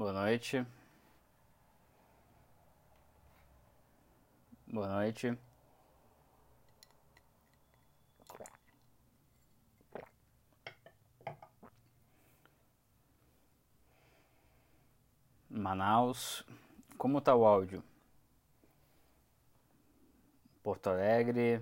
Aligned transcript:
Boa 0.00 0.14
noite. 0.14 0.66
Boa 4.66 4.88
noite. 4.88 5.36
Manaus. 15.50 16.44
Como 16.96 17.20
tá 17.20 17.34
o 17.36 17.44
áudio? 17.44 17.84
Porto 20.62 20.88
Alegre, 20.88 21.60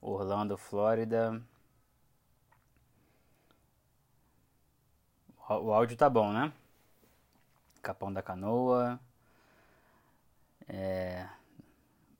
Orlando, 0.00 0.56
Flórida. 0.56 1.42
O 5.48 5.72
áudio 5.72 5.96
tá 5.96 6.08
bom, 6.08 6.32
né? 6.32 6.52
Capão 7.86 8.12
da 8.12 8.20
Canoa, 8.20 8.98
é, 10.66 11.24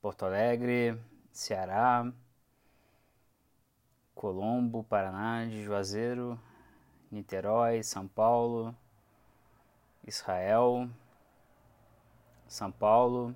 Porto 0.01 0.25
Alegre, 0.25 0.97
Ceará, 1.33 2.09
Colombo, 4.15 4.85
Paraná, 4.85 5.49
Juazeiro, 5.49 6.41
Niterói, 7.11 7.83
São 7.83 8.07
Paulo, 8.07 8.73
Israel, 10.07 10.89
São 12.47 12.71
Paulo, 12.71 13.35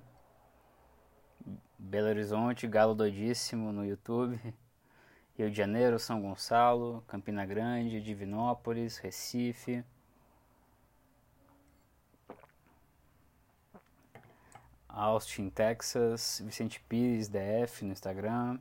Belo 1.77 2.07
Horizonte, 2.07 2.65
Galo 2.65 2.95
Doidíssimo 2.95 3.73
no 3.73 3.85
YouTube, 3.85 4.39
Rio 5.37 5.51
de 5.51 5.57
Janeiro, 5.57 5.99
São 5.99 6.21
Gonçalo, 6.21 7.03
Campina 7.09 7.45
Grande, 7.45 8.01
Divinópolis, 8.01 8.99
Recife. 8.99 9.83
Austin, 14.93 15.49
Texas, 15.49 16.41
Vicente 16.43 16.79
Pires, 16.81 17.29
DF 17.29 17.85
no 17.85 17.91
Instagram, 17.91 18.59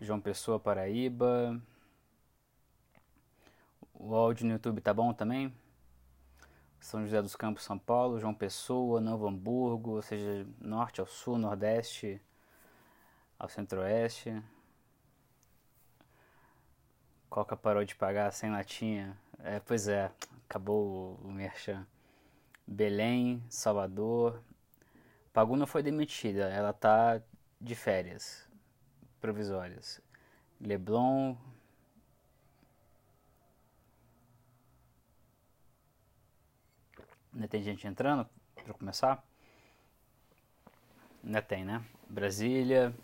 João 0.00 0.20
Pessoa, 0.20 0.60
Paraíba. 0.60 1.60
O 3.92 4.14
áudio 4.14 4.46
no 4.46 4.52
YouTube 4.52 4.80
tá 4.80 4.92
bom 4.92 5.12
também? 5.12 5.52
São 6.78 7.02
José 7.02 7.22
dos 7.22 7.34
Campos, 7.34 7.64
São 7.64 7.78
Paulo, 7.78 8.20
João 8.20 8.34
Pessoa, 8.34 9.00
Novo 9.00 9.26
Hamburgo, 9.26 9.92
ou 9.92 10.02
seja, 10.02 10.46
norte 10.60 11.00
ao 11.00 11.06
sul, 11.06 11.38
nordeste 11.38 12.20
ao 13.38 13.48
centro-oeste. 13.48 14.42
Coca 17.30 17.56
parou 17.56 17.84
de 17.84 17.94
pagar 17.94 18.30
sem 18.32 18.50
latinha. 18.50 19.16
É, 19.38 19.60
pois 19.60 19.88
é, 19.88 20.12
acabou 20.48 21.18
o 21.24 21.32
merchan. 21.32 21.86
Belém, 22.66 23.42
Salvador. 23.48 24.42
Pagu 25.34 25.56
não 25.56 25.66
foi 25.66 25.82
demitida, 25.82 26.48
ela 26.48 26.72
tá 26.72 27.20
de 27.60 27.74
férias 27.74 28.48
provisórias. 29.20 30.00
Leblon, 30.60 31.36
Ainda 37.34 37.48
tem 37.48 37.64
gente 37.64 37.84
entrando 37.84 38.28
para 38.54 38.74
começar? 38.74 39.24
Ainda 41.24 41.42
tem, 41.42 41.64
né? 41.64 41.84
Brasília. 42.08 42.94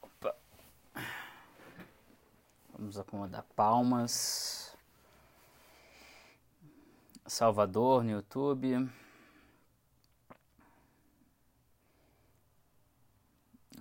Opa. 0.00 0.36
Vamos 2.72 2.96
acomodar 2.96 3.42
palmas. 3.56 4.76
Salvador 7.26 8.04
no 8.04 8.12
YouTube. 8.12 8.88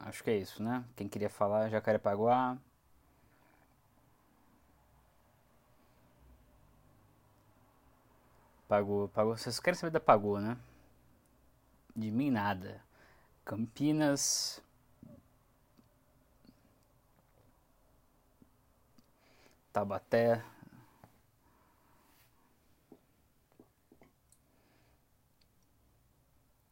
Acho 0.10 0.24
que 0.24 0.32
é 0.32 0.38
isso, 0.38 0.64
né? 0.64 0.84
Quem 0.96 1.08
queria 1.08 1.30
falar, 1.30 1.70
Jacarepaguá. 1.70 2.58
Pagou, 8.68 9.08
pagou. 9.10 9.38
Vocês 9.38 9.60
querem 9.60 9.78
saber 9.80 9.92
da 9.92 10.00
Pagou, 10.00 10.40
né? 10.40 10.58
De 11.96 12.10
mim 12.10 12.32
nada. 12.32 12.82
Campinas. 13.46 14.62
Tabaté. 19.72 20.44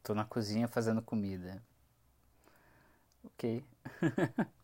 Tô 0.02 0.12
na 0.14 0.24
cozinha 0.24 0.66
fazendo 0.66 1.00
comida. 1.02 1.62
Ok. 3.38 3.62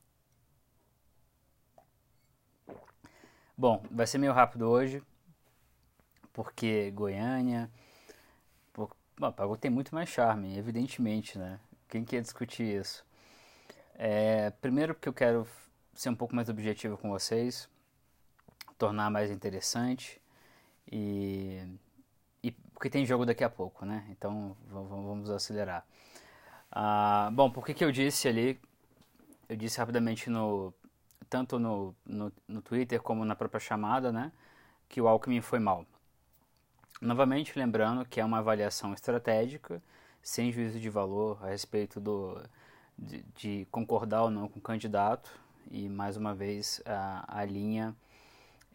Bom, 3.56 3.82
vai 3.90 4.06
ser 4.06 4.18
meio 4.18 4.32
rápido 4.32 4.68
hoje 4.68 5.02
porque 6.32 6.90
Goiânia. 6.90 7.70
Por, 8.72 8.90
bom, 9.18 9.56
tem 9.56 9.70
muito 9.70 9.94
mais 9.94 10.08
charme, 10.08 10.56
evidentemente, 10.58 11.38
né? 11.38 11.58
Quem 11.88 12.04
quer 12.04 12.20
discutir 12.20 12.80
isso? 12.80 13.04
É, 13.94 14.50
primeiro 14.50 14.94
porque 14.94 15.08
eu 15.08 15.14
quero 15.14 15.48
ser 15.94 16.10
um 16.10 16.16
pouco 16.16 16.34
mais 16.36 16.48
objetivo 16.48 16.98
com 16.98 17.10
vocês, 17.10 17.68
tornar 18.78 19.10
mais 19.10 19.30
interessante 19.30 20.20
e, 20.90 21.62
e 22.42 22.52
porque 22.52 22.90
tem 22.90 23.06
jogo 23.06 23.26
daqui 23.26 23.44
a 23.44 23.50
pouco, 23.50 23.84
né? 23.86 24.06
Então 24.10 24.56
vamos 24.68 25.30
acelerar. 25.30 25.86
Ah, 26.74 27.30
bom, 27.32 27.50
por 27.50 27.64
que, 27.64 27.72
que 27.72 27.84
eu 27.84 27.92
disse 27.92 28.26
ali? 28.28 28.60
Eu 29.48 29.56
disse 29.56 29.78
rapidamente 29.78 30.28
no 30.30 30.74
tanto 31.30 31.58
no, 31.58 31.94
no, 32.04 32.32
no 32.48 32.62
Twitter 32.62 33.00
como 33.02 33.24
na 33.24 33.36
própria 33.36 33.60
chamada, 33.60 34.12
né? 34.12 34.32
Que 34.88 35.00
o 35.00 35.08
Alckmin 35.08 35.40
foi 35.40 35.58
mal. 35.60 35.86
Novamente 37.00 37.58
lembrando 37.58 38.04
que 38.04 38.20
é 38.20 38.24
uma 38.24 38.38
avaliação 38.38 38.92
estratégica, 38.94 39.82
sem 40.22 40.50
juízo 40.52 40.80
de 40.80 40.90
valor 40.90 41.38
a 41.42 41.48
respeito 41.48 42.00
do, 42.00 42.40
de, 42.98 43.22
de 43.36 43.68
concordar 43.70 44.22
ou 44.24 44.30
não 44.30 44.48
com 44.48 44.58
o 44.58 44.62
candidato, 44.62 45.30
e 45.70 45.88
mais 45.88 46.16
uma 46.16 46.34
vez 46.34 46.82
a, 46.86 47.40
a 47.40 47.44
linha 47.44 47.94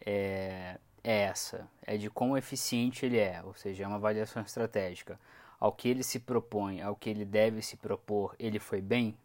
é, 0.04 0.78
é 1.04 1.22
essa, 1.22 1.68
é 1.86 1.96
de 1.96 2.10
quão 2.10 2.36
eficiente 2.36 3.06
ele 3.06 3.18
é, 3.18 3.42
ou 3.44 3.54
seja, 3.54 3.84
é 3.84 3.86
uma 3.86 3.96
avaliação 3.96 4.42
estratégica. 4.42 5.18
Ao 5.60 5.70
que 5.70 5.88
ele 5.88 6.02
se 6.02 6.18
propõe, 6.18 6.80
ao 6.80 6.96
que 6.96 7.10
ele 7.10 7.24
deve 7.24 7.62
se 7.62 7.76
propor, 7.76 8.34
ele 8.38 8.58
foi 8.58 8.80
bem 8.80 9.16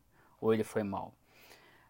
ou 0.41 0.53
ele 0.53 0.63
foi 0.63 0.83
mal? 0.83 1.13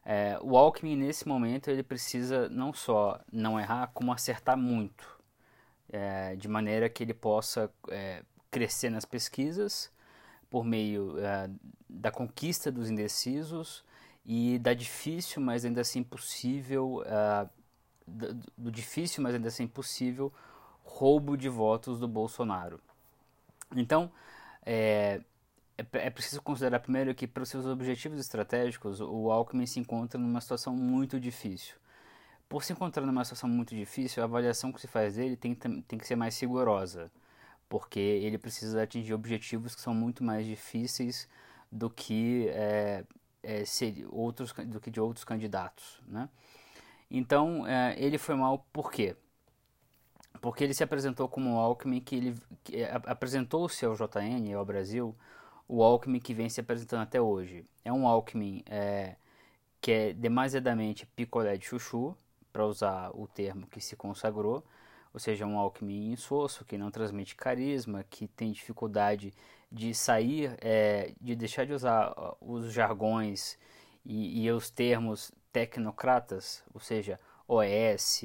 É, 0.06 0.38
o 0.42 0.56
Alckmin, 0.56 0.96
nesse 0.96 1.28
momento, 1.28 1.70
ele 1.70 1.82
precisa 1.82 2.48
não 2.50 2.72
só 2.72 3.20
não 3.32 3.60
errar, 3.60 3.90
como 3.92 4.14
acertar 4.14 4.56
muito 4.56 5.20
é, 5.90 6.36
de 6.36 6.48
maneira 6.48 6.88
que 6.88 7.04
ele 7.04 7.14
possa 7.14 7.72
é, 7.90 8.24
crescer 8.52 8.92
nas 8.92 9.04
pesquisas 9.04 9.92
por 10.50 10.64
meio 10.64 11.18
é, 11.18 11.50
da 11.90 12.12
conquista 12.12 12.72
dos 12.72 12.90
indecisos 12.90 13.84
e 14.26 14.60
da 14.60 14.74
difícil, 14.74 15.42
mas 15.42 15.66
ainda 15.66 15.82
assim 15.82 16.04
possível, 16.04 17.04
é, 17.06 17.50
do, 18.08 18.34
do 18.58 18.72
difícil, 18.72 19.24
mas 19.24 19.34
ainda 19.34 19.48
assim 19.48 19.68
possível 19.68 20.32
roubo 20.84 21.36
de 21.36 21.50
votos 21.50 22.00
do 22.00 22.08
Bolsonaro. 22.08 22.80
Então, 23.76 24.12
é, 24.66 25.22
é, 25.78 25.86
é 25.94 26.10
preciso 26.10 26.42
considerar 26.42 26.80
primeiro 26.80 27.14
que, 27.14 27.28
para 27.28 27.44
os 27.44 27.50
seus 27.50 27.66
objetivos 27.66 28.20
estratégicos, 28.20 29.00
o 29.02 29.32
Alckmin 29.32 29.66
se 29.66 29.80
encontra 29.80 30.20
numa 30.20 30.42
situação 30.42 30.76
muito 30.76 31.20
difícil. 31.20 31.76
Por 32.48 32.64
se 32.64 32.74
encontrar 32.74 33.06
numa 33.06 33.24
situação 33.24 33.50
muito 33.50 33.76
difícil, 33.76 34.22
a 34.22 34.26
avaliação 34.26 34.72
que 34.72 34.80
se 34.80 34.88
faz 34.88 35.16
dele 35.16 35.36
tem, 35.36 35.56
tem 35.56 36.00
que 36.00 36.08
ser 36.08 36.16
mais 36.16 36.40
rigorosa, 36.40 37.12
porque 37.68 38.00
ele 38.00 38.38
precisa 38.38 38.84
atingir 38.84 39.14
objetivos 39.14 39.76
que 39.76 39.82
são 39.82 39.94
muito 39.94 40.24
mais 40.24 40.46
difíceis 40.46 41.28
do 41.72 41.90
que, 41.90 42.48
é, 42.50 43.04
é, 43.44 43.66
ser 43.66 44.06
outros, 44.10 44.54
do 44.54 44.80
que 44.80 44.92
de 44.92 45.00
outros 45.00 45.26
candidatos. 45.26 46.02
Né? 46.08 46.30
Então, 47.10 47.66
é, 47.68 47.96
ele 47.98 48.18
foi 48.18 48.36
mal 48.36 48.66
por 48.72 48.92
quê? 48.92 49.16
Porque 50.42 50.64
ele 50.64 50.74
se 50.74 50.84
apresentou 50.84 51.28
como 51.28 51.56
o 51.56 51.60
Alckmin 51.60 52.00
que 52.02 52.16
ele 52.16 52.36
é, 52.72 52.92
apresentou-se 53.06 53.86
ao 53.86 53.96
JN, 53.96 54.54
ao 54.56 54.66
Brasil, 54.66 55.16
o 55.68 55.84
Alckmin 55.84 56.20
que 56.20 56.34
vem 56.34 56.50
se 56.50 56.60
apresentando 56.60 57.02
até 57.02 57.22
hoje. 57.22 57.66
É 57.84 57.92
um 57.92 58.08
Alckmin 58.08 58.64
é, 58.68 59.16
que 59.82 59.92
é 59.92 60.14
demasiadamente 60.14 61.06
picolé 61.06 61.58
de 61.58 61.66
chuchu, 61.66 62.16
para 62.56 62.66
usar 62.66 63.12
o 63.14 63.28
termo 63.28 63.68
que 63.68 63.82
se 63.82 63.98
consagrou, 63.98 64.64
ou 65.14 65.20
seja, 65.20 65.46
um 65.46 65.60
Alckmin 65.60 66.14
insosso, 66.14 66.64
que 66.64 66.78
não 66.78 66.90
transmite 66.90 67.36
carisma, 67.36 68.06
que 68.10 68.30
tem 68.30 68.50
dificuldade 68.54 69.34
de 69.70 69.94
sair, 69.94 70.56
é, 70.62 71.12
de 71.20 71.36
deixar 71.36 71.66
de 71.66 71.74
usar 71.74 72.14
os 72.40 72.72
jargões 72.72 73.58
e, 74.06 74.46
e 74.46 74.52
os 74.52 74.70
termos 74.70 75.34
tecnocratas, 75.52 76.64
ou 76.74 76.80
seja, 76.80 77.20
OS, 77.46 78.24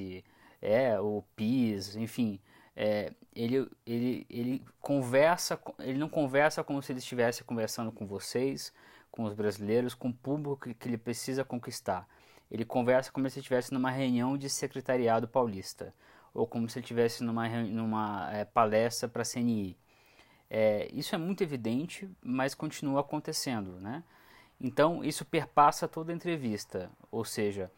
é, 0.60 0.98
o 1.00 1.24
PIS, 1.34 1.96
enfim, 1.96 2.40
é, 2.76 3.12
ele, 3.34 3.68
ele, 3.86 4.26
ele 4.28 4.64
conversa, 4.80 5.60
ele 5.78 5.98
não 5.98 6.08
conversa 6.08 6.62
como 6.64 6.82
se 6.82 6.92
ele 6.92 6.98
estivesse 6.98 7.44
conversando 7.44 7.92
com 7.92 8.06
vocês, 8.06 8.72
com 9.10 9.24
os 9.24 9.34
brasileiros, 9.34 9.94
com 9.94 10.08
o 10.08 10.14
público 10.14 10.74
que, 10.74 10.88
ele 10.88 10.98
precisa 10.98 11.44
conquistar. 11.44 12.08
Ele 12.50 12.64
conversa 12.64 13.10
como 13.12 13.28
se 13.30 13.38
estivesse 13.38 13.72
numa 13.72 13.90
reunião 13.90 14.36
de 14.36 14.48
secretariado 14.48 15.28
paulista, 15.28 15.94
ou 16.34 16.46
como 16.46 16.68
se 16.68 16.78
ele 16.78 16.84
estivesse 16.84 17.22
numa, 17.22 17.48
numa 17.48 18.30
é, 18.32 18.44
palestra 18.44 19.08
para 19.08 19.22
a 19.22 19.24
CNI. 19.24 19.76
É, 20.48 20.88
isso 20.92 21.14
é 21.14 21.18
muito 21.18 21.42
evidente, 21.42 22.10
mas 22.22 22.54
continua 22.54 23.00
acontecendo, 23.00 23.80
né? 23.80 24.02
Então, 24.60 25.02
isso 25.04 25.24
perpassa 25.24 25.88
toda 25.88 26.12
a 26.12 26.14
entrevista, 26.14 26.90
ou 27.10 27.24
seja, 27.24 27.70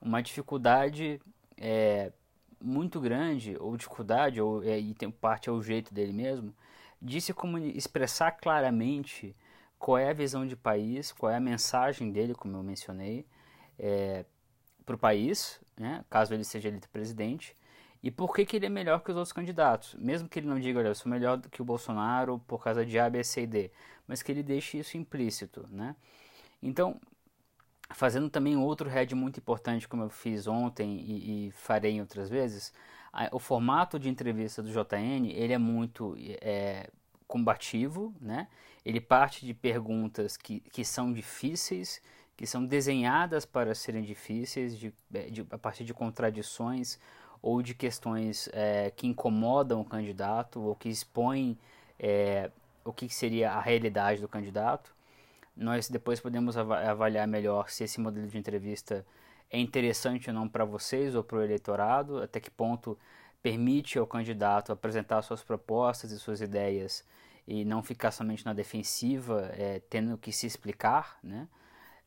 uma 0.00 0.22
dificuldade 0.22 1.20
é, 1.56 2.12
muito 2.60 3.00
grande, 3.00 3.56
ou 3.58 3.76
dificuldade, 3.76 4.40
ou, 4.40 4.62
é, 4.62 4.78
e 4.78 4.94
tem 4.94 5.10
parte 5.10 5.48
é 5.48 5.52
o 5.52 5.62
jeito 5.62 5.92
dele 5.92 6.12
mesmo, 6.12 6.54
de 7.00 7.20
se 7.20 7.34
expressar 7.74 8.32
claramente 8.32 9.34
qual 9.78 9.96
é 9.96 10.10
a 10.10 10.12
visão 10.12 10.46
de 10.46 10.54
país, 10.54 11.10
qual 11.12 11.32
é 11.32 11.36
a 11.36 11.40
mensagem 11.40 12.12
dele, 12.12 12.34
como 12.34 12.56
eu 12.56 12.62
mencionei, 12.62 13.26
é, 13.78 14.24
para 14.84 14.94
o 14.94 14.98
país, 14.98 15.60
né, 15.76 16.04
caso 16.10 16.34
ele 16.34 16.44
seja 16.44 16.68
eleito 16.68 16.88
presidente, 16.90 17.54
e 18.02 18.10
por 18.10 18.34
que, 18.34 18.44
que 18.46 18.56
ele 18.56 18.66
é 18.66 18.68
melhor 18.70 19.02
que 19.02 19.10
os 19.10 19.16
outros 19.16 19.32
candidatos. 19.32 19.94
Mesmo 19.94 20.28
que 20.28 20.38
ele 20.38 20.46
não 20.46 20.58
diga, 20.58 20.78
olha, 20.78 20.88
eu 20.88 20.94
sou 20.94 21.10
melhor 21.10 21.40
que 21.40 21.60
o 21.60 21.64
Bolsonaro 21.64 22.38
por 22.46 22.62
causa 22.62 22.84
de 22.84 22.98
A, 22.98 23.10
B, 23.10 23.22
C 23.22 23.42
e 23.42 23.46
D, 23.46 23.70
mas 24.06 24.22
que 24.22 24.32
ele 24.32 24.42
deixe 24.42 24.78
isso 24.78 24.96
implícito. 24.96 25.68
Né? 25.70 25.94
Então, 26.62 26.98
fazendo 27.92 28.30
também 28.30 28.56
outro 28.56 28.88
head 28.88 29.14
muito 29.14 29.38
importante, 29.38 29.88
como 29.88 30.02
eu 30.02 30.10
fiz 30.10 30.46
ontem 30.46 31.00
e, 31.00 31.48
e 31.48 31.50
farei 31.50 32.00
outras 32.00 32.28
vezes, 32.28 32.72
a, 33.12 33.28
o 33.32 33.38
formato 33.38 33.98
de 33.98 34.08
entrevista 34.08 34.62
do 34.62 34.70
JN 34.70 35.26
ele 35.32 35.52
é 35.52 35.58
muito 35.58 36.16
é, 36.40 36.88
combativo, 37.26 38.14
né? 38.20 38.48
ele 38.84 39.00
parte 39.00 39.44
de 39.44 39.54
perguntas 39.54 40.36
que, 40.36 40.60
que 40.60 40.84
são 40.84 41.12
difíceis, 41.12 42.00
que 42.36 42.46
são 42.46 42.64
desenhadas 42.64 43.44
para 43.44 43.74
serem 43.74 44.02
difíceis, 44.02 44.78
de, 44.78 44.94
de, 45.30 45.46
a 45.50 45.58
partir 45.58 45.84
de 45.84 45.92
contradições 45.92 46.98
ou 47.42 47.62
de 47.62 47.74
questões 47.74 48.48
é, 48.52 48.90
que 48.90 49.06
incomodam 49.06 49.80
o 49.80 49.84
candidato 49.84 50.60
ou 50.60 50.74
que 50.74 50.88
expõem 50.88 51.58
é, 51.98 52.50
o 52.84 52.92
que 52.92 53.08
seria 53.08 53.52
a 53.52 53.60
realidade 53.60 54.20
do 54.20 54.28
candidato. 54.28 54.94
Nós 55.60 55.90
depois 55.90 56.18
podemos 56.18 56.56
avaliar 56.56 57.28
melhor 57.28 57.68
se 57.68 57.84
esse 57.84 58.00
modelo 58.00 58.26
de 58.26 58.38
entrevista 58.38 59.04
é 59.50 59.58
interessante 59.58 60.30
ou 60.30 60.34
não 60.34 60.48
para 60.48 60.64
vocês 60.64 61.14
ou 61.14 61.22
para 61.22 61.36
o 61.36 61.42
eleitorado, 61.42 62.22
até 62.22 62.40
que 62.40 62.50
ponto 62.50 62.98
permite 63.42 63.98
ao 63.98 64.06
candidato 64.06 64.72
apresentar 64.72 65.20
suas 65.20 65.44
propostas 65.44 66.12
e 66.12 66.18
suas 66.18 66.40
ideias 66.40 67.04
e 67.46 67.62
não 67.62 67.82
ficar 67.82 68.10
somente 68.10 68.42
na 68.42 68.54
defensiva, 68.54 69.50
é, 69.52 69.82
tendo 69.90 70.16
que 70.16 70.32
se 70.32 70.46
explicar, 70.46 71.18
né? 71.22 71.46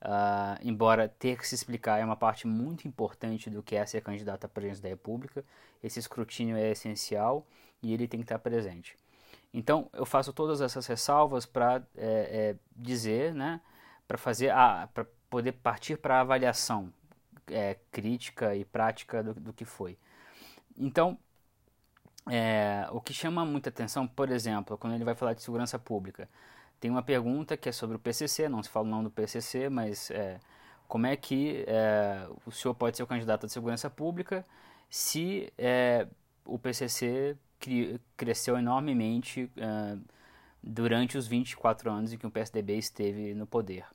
Uh, 0.02 0.60
embora 0.64 1.08
ter 1.08 1.38
que 1.38 1.48
se 1.48 1.56
explicar 1.56 2.00
é 2.00 2.04
uma 2.04 2.16
parte 2.16 2.46
muito 2.48 2.88
importante 2.88 3.50
do 3.52 3.62
que 3.64 3.76
é 3.76 3.86
ser 3.86 4.02
candidato 4.02 4.46
à 4.46 4.50
presidência 4.50 4.84
da 4.84 4.90
República, 4.90 5.46
esse 5.82 6.00
escrutínio 6.00 6.58
é 6.58 6.72
essencial 6.72 7.46
e 7.84 7.94
ele 7.94 8.08
tem 8.08 8.20
que 8.20 8.26
estar 8.26 8.40
presente. 8.40 8.98
Então, 9.54 9.88
eu 9.94 10.06
faço 10.06 10.34
todas 10.34 10.62
essas 10.62 10.88
ressalvas 10.88 11.46
para 11.46 11.84
é, 11.96 12.56
é, 12.56 12.56
dizer, 12.76 13.36
né, 13.36 13.62
para 14.08 14.18
fazer, 14.18 14.52
para 14.94 15.06
poder 15.30 15.52
partir 15.52 15.98
para 15.98 16.18
a 16.18 16.22
avaliação 16.22 16.92
é, 17.48 17.78
crítica 17.92 18.56
e 18.56 18.66
prática 18.66 19.22
do, 19.22 19.34
do 19.36 19.54
que 19.54 19.64
foi. 19.64 19.98
Então, 20.76 21.18
é, 22.30 22.88
o 22.92 23.00
que 23.00 23.14
chama 23.14 23.46
muita 23.46 23.70
atenção, 23.70 24.08
por 24.08 24.32
exemplo, 24.32 24.78
quando 24.78 24.94
ele 24.94 25.04
vai 25.04 25.14
falar 25.14 25.34
de 25.34 25.44
segurança 25.44 25.78
pública, 25.78 26.28
tem 26.80 26.90
uma 26.90 27.04
pergunta 27.04 27.56
que 27.56 27.70
é 27.70 27.72
sobre 27.72 27.96
o 27.96 28.00
PCC, 28.00 28.50
não 28.50 28.64
se 28.64 28.70
fala 28.70 28.88
o 28.88 28.90
nome 28.90 29.04
do 29.04 29.12
PCC, 29.12 29.70
mas 29.70 30.10
é, 30.10 30.40
como 30.88 31.06
é 31.06 31.16
que 31.16 31.64
é, 31.68 32.28
o 32.46 32.52
senhor 32.52 32.74
pode 32.74 32.98
ser 32.98 33.04
o 33.04 33.08
candidato 33.08 33.46
de 33.46 33.54
segurança 33.54 33.90
pública 33.90 34.46
se 34.90 35.52
o 36.46 36.60
PCC 36.60 37.38
cri, 37.64 38.02
cresceu 38.18 38.58
enormemente 38.58 39.50
é, 39.56 39.98
durante 40.62 41.18
os 41.18 41.26
24 41.26 41.90
anos 41.90 42.12
em 42.12 42.18
que 42.18 42.28
o 42.28 42.32
PSDB 42.32 42.78
esteve 42.78 43.34
no 43.34 43.48
poder? 43.48 43.86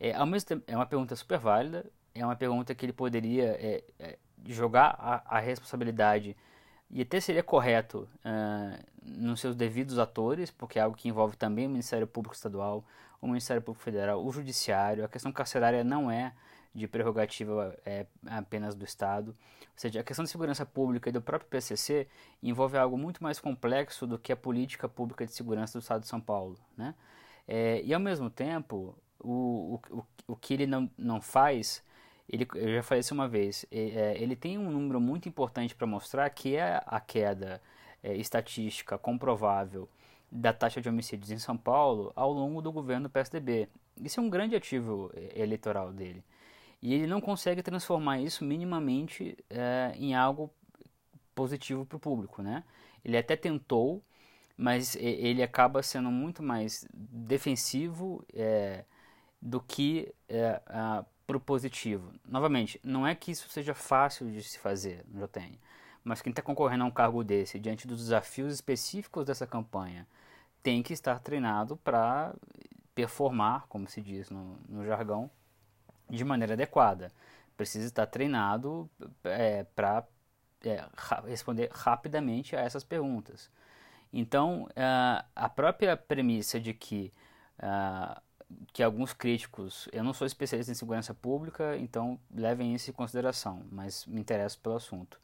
É, 0.00 0.14
ao 0.14 0.24
mesmo 0.24 0.48
tempo, 0.48 0.64
é 0.66 0.74
uma 0.74 0.86
pergunta 0.86 1.14
super 1.14 1.38
válida, 1.38 1.84
é 2.14 2.24
uma 2.24 2.34
pergunta 2.34 2.74
que 2.74 2.86
ele 2.86 2.92
poderia 2.94 3.56
é, 3.60 3.84
jogar 4.46 4.96
a, 4.98 5.36
a 5.36 5.38
responsabilidade 5.38 6.34
e 6.90 7.02
até 7.02 7.20
seria 7.20 7.42
correto 7.42 8.08
uh, 8.24 8.84
nos 9.02 9.40
seus 9.40 9.56
devidos 9.56 9.98
atores, 9.98 10.50
porque 10.50 10.78
é 10.78 10.82
algo 10.82 10.96
que 10.96 11.08
envolve 11.08 11.36
também 11.36 11.66
o 11.66 11.70
Ministério 11.70 12.06
Público 12.06 12.34
Estadual, 12.34 12.84
o 13.20 13.26
Ministério 13.26 13.60
Público 13.60 13.84
Federal, 13.84 14.24
o 14.24 14.30
Judiciário. 14.30 15.04
A 15.04 15.08
questão 15.08 15.32
carcerária 15.32 15.82
não 15.82 16.10
é 16.10 16.32
de 16.74 16.88
prerrogativa 16.88 17.78
é, 17.84 18.06
apenas 18.26 18.74
do 18.74 18.84
Estado. 18.84 19.28
Ou 19.28 19.76
seja, 19.76 20.00
a 20.00 20.04
questão 20.04 20.24
de 20.24 20.30
segurança 20.30 20.66
pública 20.66 21.08
e 21.08 21.12
do 21.12 21.22
próprio 21.22 21.48
PCC 21.48 22.06
envolve 22.42 22.76
algo 22.76 22.96
muito 22.96 23.22
mais 23.22 23.38
complexo 23.38 24.06
do 24.06 24.18
que 24.18 24.32
a 24.32 24.36
política 24.36 24.88
pública 24.88 25.24
de 25.24 25.32
segurança 25.32 25.78
do 25.78 25.82
Estado 25.82 26.02
de 26.02 26.08
São 26.08 26.20
Paulo. 26.20 26.58
Né? 26.76 26.94
É, 27.46 27.82
e, 27.82 27.92
ao 27.92 28.00
mesmo 28.00 28.28
tempo, 28.30 28.96
o, 29.20 29.80
o, 29.90 30.04
o 30.28 30.36
que 30.36 30.54
ele 30.54 30.66
não, 30.66 30.90
não 30.98 31.20
faz 31.20 31.82
ele, 32.28 32.46
eu 32.54 32.76
já 32.76 32.82
falei 32.82 33.00
isso 33.00 33.14
uma 33.14 33.28
vez, 33.28 33.66
é, 33.70 34.16
ele 34.18 34.34
tem 34.34 34.56
um 34.56 34.70
número 34.70 35.00
muito 35.00 35.28
importante 35.28 35.74
para 35.74 35.86
mostrar 35.86 36.28
que 36.30 36.56
é 36.56 36.82
a 36.86 36.98
queda 36.98 37.60
é, 38.02 38.14
estatística 38.16 38.96
comprovável 38.96 39.88
da 40.30 40.52
taxa 40.52 40.80
de 40.80 40.88
homicídios 40.88 41.30
em 41.30 41.38
São 41.38 41.56
Paulo 41.56 42.12
ao 42.16 42.32
longo 42.32 42.62
do 42.62 42.72
governo 42.72 43.08
do 43.08 43.10
PSDB. 43.10 43.68
Isso 44.02 44.18
é 44.18 44.22
um 44.22 44.30
grande 44.30 44.56
ativo 44.56 45.10
é, 45.14 45.40
eleitoral 45.40 45.92
dele. 45.92 46.24
E 46.84 46.92
ele 46.92 47.06
não 47.06 47.18
consegue 47.18 47.62
transformar 47.62 48.20
isso 48.20 48.44
minimamente 48.44 49.38
é, 49.48 49.94
em 49.96 50.14
algo 50.14 50.52
positivo 51.34 51.86
para 51.86 51.96
o 51.96 52.00
público. 52.00 52.42
Né? 52.42 52.62
Ele 53.02 53.16
até 53.16 53.36
tentou, 53.36 54.04
mas 54.54 54.94
ele 54.96 55.42
acaba 55.42 55.82
sendo 55.82 56.10
muito 56.10 56.42
mais 56.42 56.86
defensivo 56.92 58.22
é, 58.34 58.84
do 59.40 59.62
que 59.62 60.14
é, 60.28 60.60
propositivo. 61.26 62.12
Novamente, 62.28 62.78
não 62.84 63.06
é 63.06 63.14
que 63.14 63.30
isso 63.30 63.48
seja 63.48 63.72
fácil 63.72 64.30
de 64.30 64.42
se 64.42 64.58
fazer 64.58 65.06
no 65.08 65.26
JTN, 65.26 65.58
mas 66.04 66.20
quem 66.20 66.30
está 66.30 66.42
concorrendo 66.42 66.84
a 66.84 66.86
um 66.86 66.90
cargo 66.90 67.24
desse, 67.24 67.58
diante 67.58 67.88
dos 67.88 67.98
desafios 67.98 68.52
específicos 68.52 69.24
dessa 69.24 69.46
campanha, 69.46 70.06
tem 70.62 70.82
que 70.82 70.92
estar 70.92 71.18
treinado 71.20 71.78
para 71.78 72.34
performar, 72.94 73.64
como 73.68 73.88
se 73.88 74.02
diz 74.02 74.28
no, 74.28 74.58
no, 74.68 74.84
jargão, 74.84 75.30
de 76.08 76.24
maneira 76.24 76.54
adequada. 76.54 77.12
Precisa 77.56 77.86
estar 77.86 78.06
treinado 78.06 78.90
é, 79.24 79.64
para 79.76 80.04
é, 80.64 80.84
responder 81.26 81.70
rapidamente 81.72 82.56
a 82.56 82.60
essas 82.60 82.82
perguntas. 82.82 83.50
Então, 84.12 84.64
uh, 84.70 85.24
a 85.34 85.48
própria 85.48 85.96
premissa 85.96 86.60
de 86.60 86.72
que 86.72 87.12
uh, 87.58 88.20
que 88.72 88.82
alguns 88.82 89.12
críticos, 89.12 89.88
eu 89.92 90.04
não 90.04 90.12
sou 90.12 90.26
especialista 90.26 90.70
em 90.70 90.74
segurança 90.74 91.14
pública, 91.14 91.76
então 91.76 92.18
levem 92.32 92.74
isso 92.74 92.90
em 92.90 92.92
consideração, 92.92 93.62
mas 93.70 94.06
me 94.06 94.20
interesso 94.20 94.58
pelo 94.60 94.76
assunto. 94.76 95.20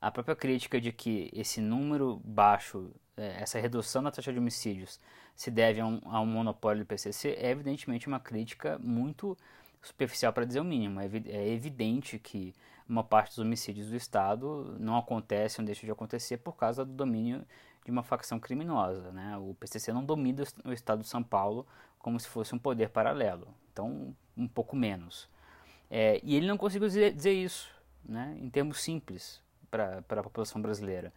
A 0.00 0.10
própria 0.10 0.34
crítica 0.34 0.80
de 0.80 0.92
que 0.92 1.30
esse 1.32 1.60
número 1.60 2.20
baixo, 2.24 2.90
é, 3.16 3.42
essa 3.42 3.58
redução 3.58 4.02
da 4.02 4.10
taxa 4.10 4.32
de 4.32 4.38
homicídios, 4.38 5.00
se 5.34 5.50
deve 5.50 5.80
a 5.80 5.86
um, 5.86 6.00
a 6.04 6.20
um 6.20 6.26
monopólio 6.26 6.84
do 6.84 6.86
PCC, 6.86 7.36
é 7.38 7.50
evidentemente 7.50 8.06
uma 8.06 8.20
crítica 8.20 8.78
muito 8.78 9.36
superficial 9.82 10.32
para 10.32 10.44
dizer 10.44 10.60
o 10.60 10.64
mínimo. 10.64 11.00
É, 11.00 11.06
é 11.26 11.48
evidente 11.48 12.18
que 12.18 12.54
uma 12.88 13.02
parte 13.02 13.30
dos 13.30 13.38
homicídios 13.38 13.88
do 13.88 13.96
Estado 13.96 14.76
não 14.78 14.96
acontece 14.96 15.60
ou 15.60 15.66
deixa 15.66 15.84
de 15.84 15.92
acontecer 15.92 16.38
por 16.38 16.56
causa 16.56 16.84
do 16.84 16.92
domínio 16.92 17.44
de 17.84 17.90
uma 17.90 18.02
facção 18.02 18.38
criminosa. 18.38 19.10
Né? 19.10 19.36
O 19.38 19.54
PCC 19.54 19.92
não 19.92 20.04
domina 20.04 20.44
o 20.64 20.72
Estado 20.72 21.02
de 21.02 21.08
São 21.08 21.22
Paulo 21.22 21.66
como 21.98 22.18
se 22.18 22.28
fosse 22.28 22.54
um 22.54 22.58
poder 22.58 22.90
paralelo, 22.90 23.48
então 23.72 24.14
um 24.36 24.48
pouco 24.48 24.74
menos. 24.74 25.28
É, 25.90 26.20
e 26.22 26.34
ele 26.34 26.46
não 26.46 26.56
conseguiu 26.56 26.88
dizer, 26.88 27.32
isso, 27.32 27.70
né, 28.04 28.36
em 28.40 28.48
termos 28.50 28.80
simples, 28.82 29.40
para 29.70 29.98
a 29.98 30.22
população 30.22 30.60
brasileira, 30.60 31.12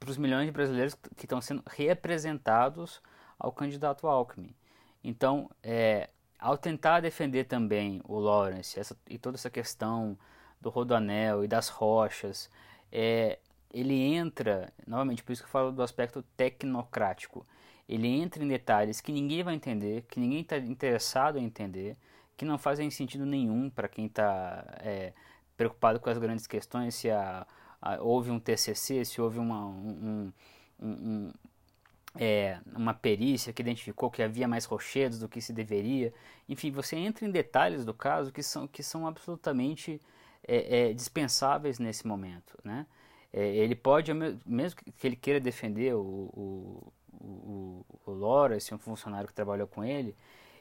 para 0.00 0.10
os 0.10 0.16
milhões 0.16 0.46
de 0.46 0.52
brasileiros 0.52 0.94
que 1.16 1.26
estão 1.26 1.40
sendo 1.40 1.62
representados 1.66 3.00
ao 3.38 3.52
candidato 3.52 4.08
Alckmin. 4.08 4.54
Então, 5.04 5.48
é, 5.62 6.10
ao 6.38 6.56
tentar 6.56 7.00
defender 7.00 7.44
também 7.44 8.00
o 8.04 8.18
Lawrence 8.18 8.78
essa, 8.78 8.96
e 9.08 9.18
toda 9.18 9.36
essa 9.36 9.50
questão 9.50 10.18
do 10.60 10.70
Rodoanel 10.70 11.44
e 11.44 11.48
das 11.48 11.68
rochas, 11.68 12.50
é, 12.90 13.38
ele 13.72 13.94
entra, 13.94 14.72
novamente, 14.86 15.22
por 15.22 15.32
isso 15.32 15.42
que 15.42 15.48
eu 15.48 15.52
falo 15.52 15.72
do 15.72 15.82
aspecto 15.82 16.22
tecnocrático, 16.36 17.46
ele 17.88 18.08
entra 18.08 18.42
em 18.42 18.48
detalhes 18.48 19.00
que 19.00 19.12
ninguém 19.12 19.42
vai 19.42 19.54
entender, 19.54 20.02
que 20.08 20.18
ninguém 20.18 20.40
está 20.40 20.56
interessado 20.58 21.38
em 21.38 21.44
entender, 21.44 21.96
que 22.36 22.44
não 22.44 22.58
fazem 22.58 22.90
sentido 22.90 23.24
nenhum 23.24 23.70
para 23.70 23.88
quem 23.88 24.06
está 24.06 24.64
é, 24.80 25.12
preocupado 25.56 26.00
com 26.00 26.10
as 26.10 26.18
grandes 26.18 26.46
questões, 26.46 26.94
se 26.94 27.10
a, 27.10 27.46
houve 28.00 28.30
um 28.30 28.40
TCC, 28.40 29.04
se 29.04 29.20
houve 29.20 29.38
uma, 29.38 29.66
um, 29.66 30.32
um, 30.80 30.88
um 30.88 31.32
é, 32.18 32.58
uma 32.74 32.94
perícia 32.94 33.52
que 33.52 33.62
identificou 33.62 34.10
que 34.10 34.22
havia 34.22 34.48
mais 34.48 34.64
rochedos 34.64 35.18
do 35.18 35.28
que 35.28 35.40
se 35.40 35.52
deveria. 35.52 36.12
Enfim, 36.48 36.70
você 36.70 36.96
entra 36.96 37.26
em 37.26 37.30
detalhes 37.30 37.84
do 37.84 37.94
caso 37.94 38.32
que 38.32 38.42
são, 38.42 38.66
que 38.66 38.82
são 38.82 39.06
absolutamente 39.06 40.00
é, 40.46 40.90
é, 40.90 40.92
dispensáveis 40.92 41.78
nesse 41.78 42.06
momento. 42.06 42.58
Né? 42.64 42.86
É, 43.32 43.46
ele 43.46 43.74
pode, 43.74 44.12
mesmo 44.14 44.80
que 44.96 45.06
ele 45.06 45.16
queira 45.16 45.40
defender 45.40 45.94
o, 45.94 46.00
o, 46.00 46.92
o, 47.12 47.86
o 48.06 48.10
Lawrence, 48.12 48.74
um 48.74 48.78
funcionário 48.78 49.28
que 49.28 49.34
trabalhou 49.34 49.66
com 49.66 49.84
ele, 49.84 50.16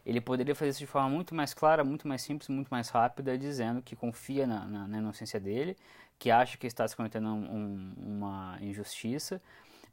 ele 0.05 0.21
poderia 0.21 0.53
fazer 0.53 0.69
isso 0.69 0.79
de 0.79 0.85
forma 0.85 1.09
muito 1.09 1.33
mais 1.33 1.53
clara, 1.53 1.83
muito 1.83 2.07
mais 2.07 2.21
simples, 2.21 2.47
muito 2.47 2.69
mais 2.69 2.89
rápida, 2.89 3.37
dizendo 3.37 3.81
que 3.81 3.95
confia 3.95 4.45
na, 4.45 4.65
na, 4.65 4.87
na 4.87 4.97
inocência 4.99 5.39
dele, 5.39 5.75
que 6.19 6.29
acha 6.29 6.57
que 6.57 6.67
está 6.67 6.87
se 6.87 6.95
cometendo 6.95 7.27
um, 7.27 7.93
uma 7.97 8.57
injustiça, 8.61 9.41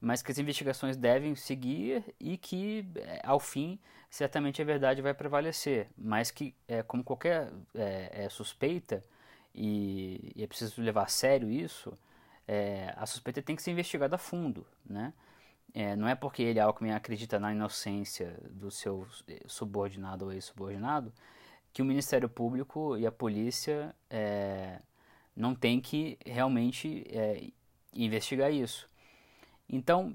mas 0.02 0.20
que 0.20 0.32
as 0.32 0.38
investigações 0.38 0.96
devem 0.96 1.36
seguir 1.36 2.02
e 2.18 2.36
que, 2.36 2.84
é, 2.96 3.20
ao 3.22 3.38
fim, 3.38 3.78
certamente 4.10 4.60
a 4.60 4.64
verdade 4.64 5.00
vai 5.00 5.14
prevalecer. 5.14 5.88
Mas 5.96 6.28
que, 6.32 6.52
é, 6.66 6.82
como 6.82 7.04
qualquer 7.04 7.52
é, 7.72 8.24
é 8.24 8.28
suspeita, 8.28 9.04
e, 9.54 10.32
e, 10.34 10.42
é 10.42 10.46
preciso 10.48 10.82
levar 10.82 11.04
a 11.04 11.06
sério 11.06 11.48
isso, 11.48 11.96
a 12.96 13.06
suspeita 13.06 13.40
tem 13.40 13.56
que 13.56 13.62
ser 13.62 13.70
investigada 13.70 14.16
a 14.16 14.18
fundo, 14.18 14.66
né? 14.84 15.14
Não 15.96 16.06
é 16.06 16.14
porque 16.14 16.42
ele, 16.42 16.60
Alckmin, 16.60 16.90
acredita 16.90 17.38
na 17.38 17.50
inocência 17.50 18.36
do 18.50 18.70
seu 18.70 19.06
subordinado 19.46 20.26
ou 20.26 20.32
ex-subordinado 20.32 21.10
que 21.72 21.80
o 21.80 21.84
Ministério 21.84 22.28
Público 22.28 22.98
e 22.98 23.06
a 23.06 23.12
polícia 23.12 23.94
não 25.34 25.54
tem 25.54 25.80
que 25.80 26.18
realmente 26.26 27.06
investigar 27.94 28.52
isso. 28.52 28.86
Então, 29.72 30.14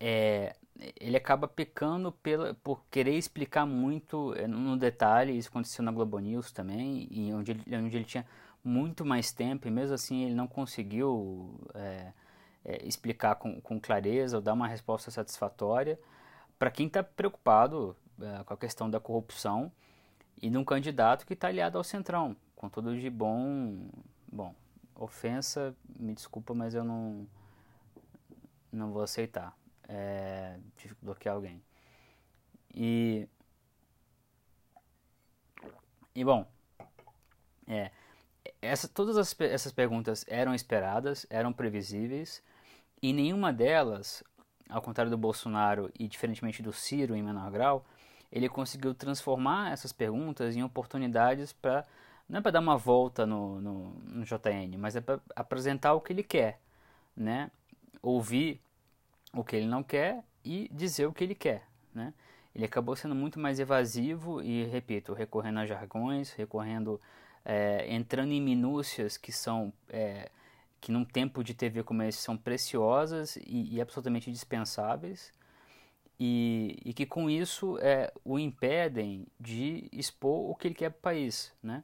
é, 0.00 0.56
ele 1.00 1.16
acaba 1.16 1.46
pecando 1.46 2.10
pela, 2.10 2.54
por 2.54 2.84
querer 2.90 3.16
explicar 3.16 3.64
muito 3.64 4.34
é, 4.36 4.48
no 4.48 4.76
detalhe, 4.76 5.36
isso 5.36 5.48
aconteceu 5.48 5.84
na 5.84 5.92
Globo 5.92 6.18
News 6.18 6.50
também, 6.50 7.06
e 7.10 7.32
onde 7.32 7.52
ele, 7.52 7.76
onde 7.76 7.96
ele 7.96 8.04
tinha 8.04 8.26
muito 8.64 9.04
mais 9.04 9.32
tempo, 9.32 9.68
e 9.68 9.70
mesmo 9.70 9.94
assim 9.94 10.24
ele 10.24 10.34
não 10.34 10.48
conseguiu 10.48 11.60
é, 11.74 12.12
é, 12.64 12.86
explicar 12.86 13.36
com, 13.36 13.60
com, 13.60 13.80
clareza 13.80 14.36
ou 14.36 14.42
dar 14.42 14.52
uma 14.52 14.68
resposta 14.68 15.10
satisfatória 15.10 15.98
para 16.58 16.70
quem 16.70 16.86
está 16.86 17.02
preocupado 17.02 17.96
é, 18.20 18.44
com 18.44 18.54
a 18.54 18.56
questão 18.56 18.88
da 18.88 19.00
corrupção 19.00 19.70
e 20.40 20.50
num 20.50 20.64
candidato 20.64 21.26
que 21.26 21.34
está 21.34 21.48
aliado 21.48 21.78
ao 21.78 21.84
Centrão, 21.84 22.36
com 22.56 22.68
tudo 22.68 22.98
de 22.98 23.10
bom. 23.10 23.88
Bom, 24.30 24.54
ofensa, 24.94 25.74
me 25.98 26.14
desculpa, 26.14 26.54
mas 26.54 26.74
eu 26.74 26.84
não, 26.84 27.26
não 28.72 28.92
vou 28.92 29.02
aceitar. 29.02 29.56
É, 29.88 30.58
bloquear 31.00 31.34
alguém. 31.34 31.62
E. 32.74 33.28
E 36.14 36.24
bom, 36.24 36.46
é, 37.66 37.90
essa, 38.60 38.86
todas 38.86 39.16
as, 39.16 39.34
essas 39.40 39.72
perguntas 39.72 40.24
eram 40.28 40.54
esperadas, 40.54 41.26
eram 41.30 41.52
previsíveis, 41.52 42.42
e 43.00 43.12
nenhuma 43.14 43.50
delas, 43.50 44.22
ao 44.68 44.82
contrário 44.82 45.10
do 45.10 45.16
Bolsonaro 45.16 45.90
e 45.98 46.06
diferentemente 46.06 46.62
do 46.62 46.72
Ciro 46.72 47.16
em 47.16 47.22
menor 47.22 47.50
grau, 47.50 47.86
ele 48.30 48.48
conseguiu 48.48 48.94
transformar 48.94 49.72
essas 49.72 49.92
perguntas 49.92 50.54
em 50.54 50.62
oportunidades 50.62 51.52
para 51.52 51.86
não 52.28 52.38
é 52.38 52.40
para 52.40 52.52
dar 52.52 52.60
uma 52.60 52.78
volta 52.78 53.26
no, 53.26 53.60
no, 53.60 53.90
no 54.04 54.24
JN, 54.24 54.78
mas 54.78 54.96
é 54.96 55.00
para 55.00 55.20
apresentar 55.36 55.92
o 55.92 56.00
que 56.00 56.12
ele 56.12 56.22
quer, 56.22 56.60
né? 57.14 57.50
Ouvir 58.02 58.60
o 59.32 59.44
que 59.44 59.56
ele 59.56 59.66
não 59.66 59.82
quer 59.82 60.24
e 60.44 60.68
dizer 60.72 61.06
o 61.06 61.12
que 61.12 61.24
ele 61.24 61.34
quer, 61.34 61.66
né? 61.94 62.12
Ele 62.54 62.64
acabou 62.66 62.94
sendo 62.94 63.14
muito 63.14 63.38
mais 63.38 63.58
evasivo 63.58 64.42
e, 64.42 64.64
repito, 64.64 65.14
recorrendo 65.14 65.60
a 65.60 65.66
jargões, 65.66 66.32
recorrendo, 66.32 67.00
é, 67.44 67.86
entrando 67.94 68.32
em 68.32 68.42
minúcias 68.42 69.16
que 69.16 69.32
são 69.32 69.72
é, 69.88 70.30
que 70.82 70.92
num 70.92 71.04
tempo 71.04 71.44
de 71.44 71.54
TV 71.54 71.82
como 71.84 72.02
esse 72.02 72.18
são 72.18 72.36
preciosas 72.36 73.36
e, 73.36 73.76
e 73.76 73.80
absolutamente 73.80 74.30
dispensáveis 74.30 75.32
e, 76.18 76.76
e, 76.84 76.92
que 76.92 77.06
com 77.06 77.30
isso 77.30 77.78
é, 77.78 78.12
o 78.24 78.38
impedem 78.38 79.26
de 79.40 79.88
expor 79.92 80.50
o 80.50 80.54
que 80.54 80.68
ele 80.68 80.74
quer 80.74 80.90
para 80.90 80.98
o 80.98 81.02
país, 81.02 81.52
né? 81.62 81.82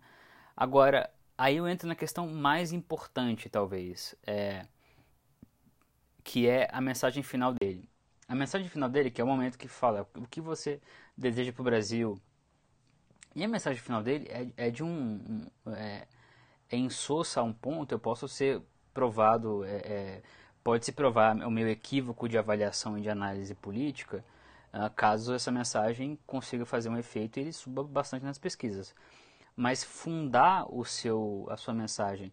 Agora, 0.57 1.11
aí 1.37 1.57
eu 1.57 1.69
entro 1.69 1.89
na 1.89 1.95
questão 1.95 2.29
mais 2.29 2.73
importante, 2.73 3.49
talvez, 3.49 4.15
é, 4.27 4.67
que 6.29 6.47
é 6.47 6.69
a 6.71 6.79
mensagem 6.79 7.23
final 7.23 7.55
dele. 7.55 7.89
A 8.29 8.35
mensagem 8.35 8.69
final 8.69 8.91
dele, 8.91 9.11
que 9.11 9.19
é 9.19 9.25
o 9.25 9.27
momento 9.27 9.57
que 9.57 9.67
fala 9.67 10.07
o 10.15 10.27
que 10.27 10.43
você 10.43 10.79
deseja 11.17 11.55
para 11.55 11.63
o 11.63 11.65
Brasil. 11.65 12.21
E 13.35 13.43
a 13.43 13.49
mensagem 13.49 13.81
final 13.81 14.03
dele 14.03 14.29
é, 14.29 14.67
é 14.67 14.71
de 14.71 14.85
um. 14.85 15.47
é, 15.69 16.07
é 16.71 16.77
insossa 16.77 17.41
a 17.41 17.43
um 17.43 17.53
ponto, 17.53 17.93
eu 17.93 17.99
posso 17.99 18.29
ser 18.29 18.61
provado, 18.93 19.65
é, 19.65 19.77
é, 19.77 20.23
pode 20.63 20.85
se 20.85 20.93
provar 20.93 21.35
o 21.35 21.51
meu 21.51 21.67
equívoco 21.67 22.29
de 22.29 22.37
avaliação 22.37 22.99
e 22.99 23.01
de 23.01 23.09
análise 23.09 23.55
política, 23.55 24.23
uh, 24.75 24.91
caso 24.95 25.33
essa 25.33 25.51
mensagem 25.51 26.19
consiga 26.27 26.67
fazer 26.67 26.91
um 26.91 26.99
efeito 26.99 27.39
e 27.39 27.41
ele 27.41 27.53
suba 27.55 27.83
bastante 27.83 28.27
nas 28.27 28.37
pesquisas. 28.37 28.95
Mas 29.57 29.83
fundar 29.83 30.67
o 30.71 30.85
seu, 30.85 31.47
a 31.49 31.57
sua 31.57 31.73
mensagem 31.73 32.31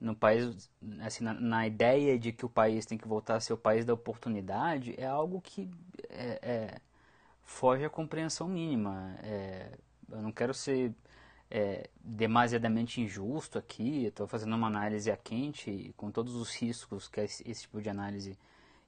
no 0.00 0.14
país, 0.14 0.70
assim, 1.00 1.24
na, 1.24 1.34
na, 1.34 1.66
ideia 1.66 2.18
de 2.18 2.32
que 2.32 2.46
o 2.46 2.48
país 2.48 2.86
tem 2.86 2.96
que 2.96 3.08
voltar 3.08 3.36
a 3.36 3.40
ser 3.40 3.52
o 3.52 3.58
país 3.58 3.84
da 3.84 3.94
oportunidade, 3.94 4.94
é 4.96 5.06
algo 5.06 5.40
que 5.40 5.68
é, 6.08 6.38
é, 6.42 6.80
foge 7.42 7.84
à 7.84 7.90
compreensão 7.90 8.48
mínima. 8.48 9.16
É, 9.22 9.72
eu 10.10 10.22
não 10.22 10.30
quero 10.30 10.54
ser 10.54 10.94
é, 11.50 11.88
demasiadamente 12.00 13.00
injusto 13.00 13.58
aqui, 13.58 14.04
estou 14.06 14.26
fazendo 14.26 14.54
uma 14.54 14.66
análise 14.66 15.10
a 15.10 15.16
quente, 15.16 15.92
com 15.96 16.10
todos 16.10 16.34
os 16.34 16.54
riscos 16.54 17.08
que 17.08 17.20
esse, 17.20 17.48
esse 17.48 17.62
tipo 17.62 17.80
de 17.80 17.88
análise 17.88 18.38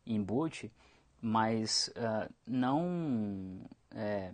embute, 0.06 0.70
mas 1.20 1.92
uh, 1.96 2.32
não, 2.46 3.60
é, 3.94 4.32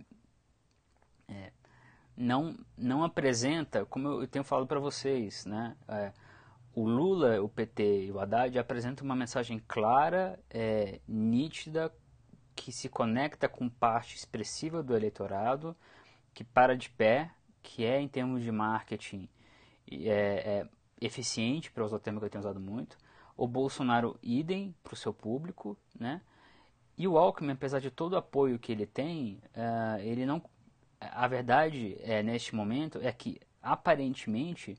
é, 1.27 1.51
não, 2.15 2.57
não 2.77 3.03
apresenta, 3.03 3.85
como 3.85 4.21
eu 4.21 4.27
tenho 4.27 4.45
falado 4.45 4.67
para 4.67 4.79
vocês, 4.79 5.45
né, 5.45 5.75
é, 5.87 6.11
o 6.77 6.87
Lula, 6.87 7.41
o 7.41 7.49
PT 7.49 8.03
e 8.03 8.11
o 8.11 8.19
Haddad 8.19 8.59
apresentam 8.59 9.03
uma 9.03 9.15
mensagem 9.15 9.59
clara, 9.67 10.39
é, 10.47 10.99
nítida, 11.07 11.91
que 12.55 12.71
se 12.71 12.87
conecta 12.87 13.49
com 13.49 13.67
parte 13.67 14.15
expressiva 14.15 14.83
do 14.83 14.95
eleitorado, 14.95 15.75
que 16.35 16.43
para 16.43 16.77
de 16.77 16.87
pé 16.91 17.31
que 17.63 17.83
é, 17.83 17.99
em 17.99 18.07
termos 18.07 18.43
de 18.43 18.51
marketing, 18.51 19.27
é, 19.91 20.05
é 20.11 20.67
eficiente, 21.01 21.71
para 21.71 21.83
usar 21.83 21.95
o 21.95 21.99
termo 21.99 22.19
que 22.19 22.27
eu 22.27 22.29
tenho 22.29 22.43
usado 22.43 22.59
muito. 22.59 22.95
O 23.35 23.47
Bolsonaro, 23.47 24.15
idem 24.21 24.75
para 24.83 24.93
o 24.93 24.97
seu 24.97 25.11
público, 25.11 25.75
né? 25.99 26.21
E 26.95 27.07
o 27.07 27.17
Alckmin, 27.17 27.53
apesar 27.53 27.79
de 27.79 27.89
todo 27.89 28.13
o 28.13 28.17
apoio 28.17 28.59
que 28.59 28.71
ele 28.71 28.85
tem, 28.85 29.41
uh, 29.55 29.99
ele 30.01 30.27
não... 30.27 30.43
A 31.01 31.27
verdade, 31.27 31.97
é, 32.01 32.21
neste 32.21 32.53
momento, 32.53 32.99
é 33.01 33.11
que, 33.11 33.39
aparentemente, 33.63 34.77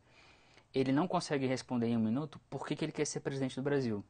ele 0.75 0.93
não 0.93 1.09
consegue 1.09 1.47
responder 1.47 1.87
em 1.87 1.97
um 1.97 2.01
minuto 2.01 2.41
por 2.51 2.67
que, 2.67 2.77
que 2.77 2.85
ele 2.85 2.93
quer 2.93 3.05
ser 3.05 3.21
presidente 3.21 3.57
do 3.57 3.63
Brasil. 3.63 4.05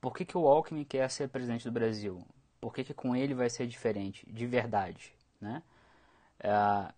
Por 0.00 0.14
que, 0.14 0.24
que 0.24 0.36
o 0.36 0.46
Alckmin 0.46 0.84
quer 0.84 1.10
ser 1.10 1.28
presidente 1.28 1.64
do 1.64 1.72
Brasil? 1.72 2.24
Por 2.60 2.72
que, 2.72 2.84
que 2.84 2.94
com 2.94 3.14
ele 3.14 3.34
vai 3.34 3.50
ser 3.50 3.66
diferente, 3.66 4.26
de 4.30 4.46
verdade, 4.46 5.14
né? 5.40 5.62
Uh, 6.40 6.92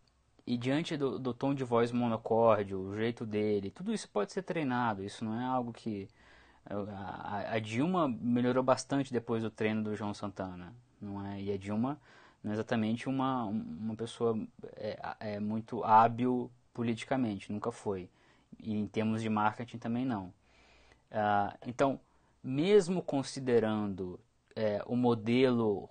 e 0.47 0.57
diante 0.57 0.97
do, 0.97 1.19
do, 1.19 1.35
tom 1.35 1.53
de 1.53 1.63
voz 1.63 1.93
monocorde, 1.93 2.75
o 2.75 2.97
jeito 2.97 3.27
dele, 3.27 3.71
tudo 3.71 3.93
isso 3.93 4.09
pode 4.09 4.33
ser 4.33 4.43
treinado. 4.43 5.05
Isso 5.05 5.23
não 5.23 5.39
é 5.39 5.45
algo 5.45 5.75
que. 5.75 6.09
A, 6.65 7.55
a, 7.55 7.59
Dilma 7.59 8.09
melhorou 8.09 8.63
bastante 8.63 9.13
depois 9.13 9.43
do 9.43 9.51
treino 9.51 9.83
do 9.83 9.95
João 9.95 10.15
Santana. 10.15 10.75
Não 11.01 11.25
é? 11.27 11.41
E 11.43 11.53
a 11.53 11.59
Dilma 11.59 12.01
não 12.43 12.51
é 12.53 12.55
exatamente 12.55 13.11
uma, 13.11 13.45
uma 13.45 13.95
pessoa 13.95 14.39
é, 14.77 14.99
é 15.21 15.41
muito 15.41 15.85
hábil 15.85 16.51
politicamente, 16.73 17.53
nunca 17.53 17.71
foi. 17.71 18.09
E 18.59 18.77
em 18.77 18.87
termos 18.87 19.23
de 19.23 19.29
marketing 19.29 19.79
também 19.79 20.05
não. 20.05 20.33
Ah, 21.11 21.57
então, 21.67 22.01
mesmo 22.43 23.03
considerando 23.03 24.21
é, 24.55 24.83
o 24.87 24.97
modelo 24.97 25.89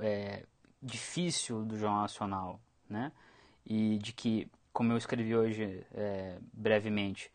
é, 0.00 0.44
difícil 0.82 1.64
do 1.64 1.78
Jornal 1.78 2.02
Nacional, 2.02 2.60
né? 2.88 3.12
e 3.64 3.98
de 3.98 4.12
que, 4.12 4.50
como 4.72 4.92
eu 4.92 4.96
escrevi 4.96 5.36
hoje 5.36 5.86
é, 5.94 6.38
brevemente, 6.52 7.30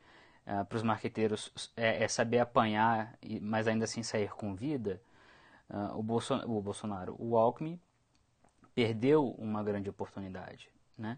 é, 0.46 0.64
para 0.64 0.76
os 0.76 0.84
marqueteiros 0.84 1.52
é, 1.76 2.04
é, 2.04 2.08
saber 2.08 2.40
apanhar, 2.40 3.18
mas 3.42 3.68
ainda 3.68 3.86
assim 3.86 4.04
sair 4.04 4.30
com 4.30 4.54
vida, 4.54 5.02
uh, 5.70 5.98
o, 5.98 6.04
Bolson 6.04 6.44
o 6.46 6.62
Bolsonaro, 6.62 7.16
o 7.18 7.38
Alckmin, 7.38 7.80
perdeu 8.76 9.30
uma 9.38 9.64
grande 9.64 9.90
oportunidade. 9.90 10.70
Né? 10.98 11.18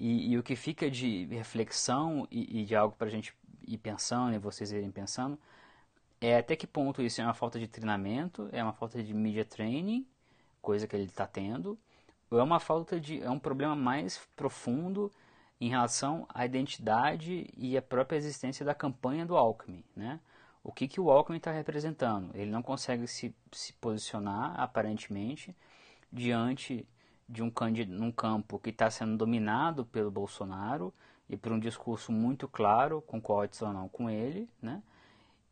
E, 0.00 0.32
e 0.32 0.38
o 0.38 0.42
que 0.42 0.56
fica 0.56 0.90
de 0.90 1.26
reflexão 1.26 2.26
e, 2.30 2.62
e 2.62 2.64
de 2.64 2.74
algo 2.74 2.96
para 2.96 3.06
a 3.06 3.10
gente 3.10 3.34
ir 3.66 3.76
pensando 3.76 4.34
e 4.34 4.38
vocês 4.38 4.72
irem 4.72 4.90
pensando 4.90 5.38
é 6.20 6.38
até 6.38 6.56
que 6.56 6.66
ponto 6.66 7.02
isso 7.02 7.20
é 7.20 7.24
uma 7.24 7.34
falta 7.34 7.58
de 7.58 7.68
treinamento, 7.68 8.48
é 8.52 8.62
uma 8.62 8.72
falta 8.72 9.02
de 9.02 9.12
media 9.12 9.44
training, 9.44 10.06
coisa 10.62 10.86
que 10.86 10.96
ele 10.96 11.04
está 11.04 11.26
tendo, 11.26 11.78
ou 12.30 12.38
é 12.38 12.42
uma 12.42 12.58
falta 12.58 12.98
de 12.98 13.22
é 13.22 13.30
um 13.30 13.38
problema 13.38 13.76
mais 13.76 14.20
profundo 14.36 15.10
em 15.60 15.68
relação 15.68 16.26
à 16.32 16.46
identidade 16.46 17.48
e 17.56 17.76
à 17.76 17.82
própria 17.82 18.16
existência 18.16 18.64
da 18.64 18.74
campanha 18.74 19.26
do 19.26 19.36
Alckmin, 19.36 19.84
né? 19.94 20.18
O 20.62 20.72
que, 20.72 20.88
que 20.88 21.00
o 21.00 21.10
Alckmin 21.10 21.38
está 21.38 21.50
representando? 21.50 22.30
Ele 22.34 22.50
não 22.50 22.62
consegue 22.62 23.06
se, 23.06 23.34
se 23.52 23.72
posicionar, 23.74 24.58
aparentemente, 24.60 25.54
diante 26.12 26.86
de 27.30 27.42
um, 27.42 27.52
um 28.00 28.10
campo 28.10 28.58
que 28.58 28.70
está 28.70 28.90
sendo 28.90 29.16
dominado 29.16 29.86
pelo 29.86 30.10
Bolsonaro 30.10 30.92
e 31.28 31.36
por 31.36 31.52
um 31.52 31.60
discurso 31.60 32.10
muito 32.10 32.48
claro, 32.48 33.00
concordes 33.00 33.62
ou 33.62 33.72
não 33.72 33.88
com 33.88 34.10
ele, 34.10 34.50
né? 34.60 34.82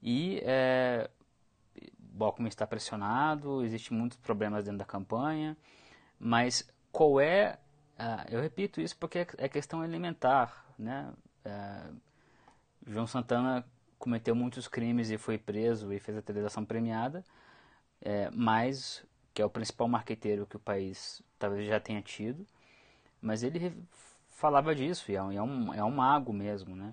E 0.02 0.40
é, 0.44 1.08
Alckmin 2.18 2.48
está 2.48 2.66
pressionado, 2.66 3.64
existem 3.64 3.96
muitos 3.96 4.18
problemas 4.18 4.64
dentro 4.64 4.78
da 4.78 4.84
campanha, 4.84 5.56
mas 6.18 6.68
qual 6.90 7.20
é, 7.20 7.58
uh, 7.98 8.26
eu 8.28 8.40
repito 8.40 8.80
isso 8.80 8.96
porque 8.96 9.20
é, 9.20 9.26
é 9.38 9.48
questão 9.48 9.84
elementar, 9.84 10.66
né? 10.76 11.12
Uh, 11.46 11.96
João 12.86 13.06
Santana 13.06 13.64
cometeu 13.98 14.34
muitos 14.34 14.66
crimes 14.66 15.10
e 15.10 15.18
foi 15.18 15.38
preso 15.38 15.92
e 15.92 16.00
fez 16.00 16.18
a 16.18 16.22
televisão 16.22 16.64
premiada, 16.64 17.24
é, 18.00 18.30
mas 18.32 19.04
que 19.38 19.42
é 19.42 19.44
o 19.44 19.50
principal 19.50 19.86
marqueteiro 19.86 20.48
que 20.48 20.56
o 20.56 20.58
país 20.58 21.22
talvez 21.38 21.64
já 21.64 21.78
tenha 21.78 22.02
tido, 22.02 22.44
mas 23.22 23.44
ele 23.44 23.72
falava 24.30 24.74
disso 24.74 25.12
e 25.12 25.14
é 25.14 25.22
um, 25.22 25.30
é 25.30 25.40
um, 25.40 25.74
é 25.74 25.84
um 25.84 25.92
mago 25.92 26.32
mesmo, 26.32 26.74
né? 26.74 26.92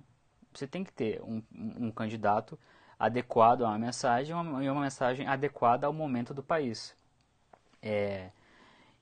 Você 0.54 0.68
tem 0.68 0.84
que 0.84 0.94
ter 0.94 1.20
um, 1.24 1.42
um 1.52 1.90
candidato 1.90 2.56
adequado 3.00 3.64
a 3.64 3.70
uma 3.70 3.80
mensagem 3.80 4.36
uma, 4.36 4.64
e 4.64 4.70
uma 4.70 4.82
mensagem 4.82 5.26
adequada 5.26 5.88
ao 5.88 5.94
momento 5.94 6.36
do 6.36 6.44
país. 6.44 6.96
É, 7.82 8.30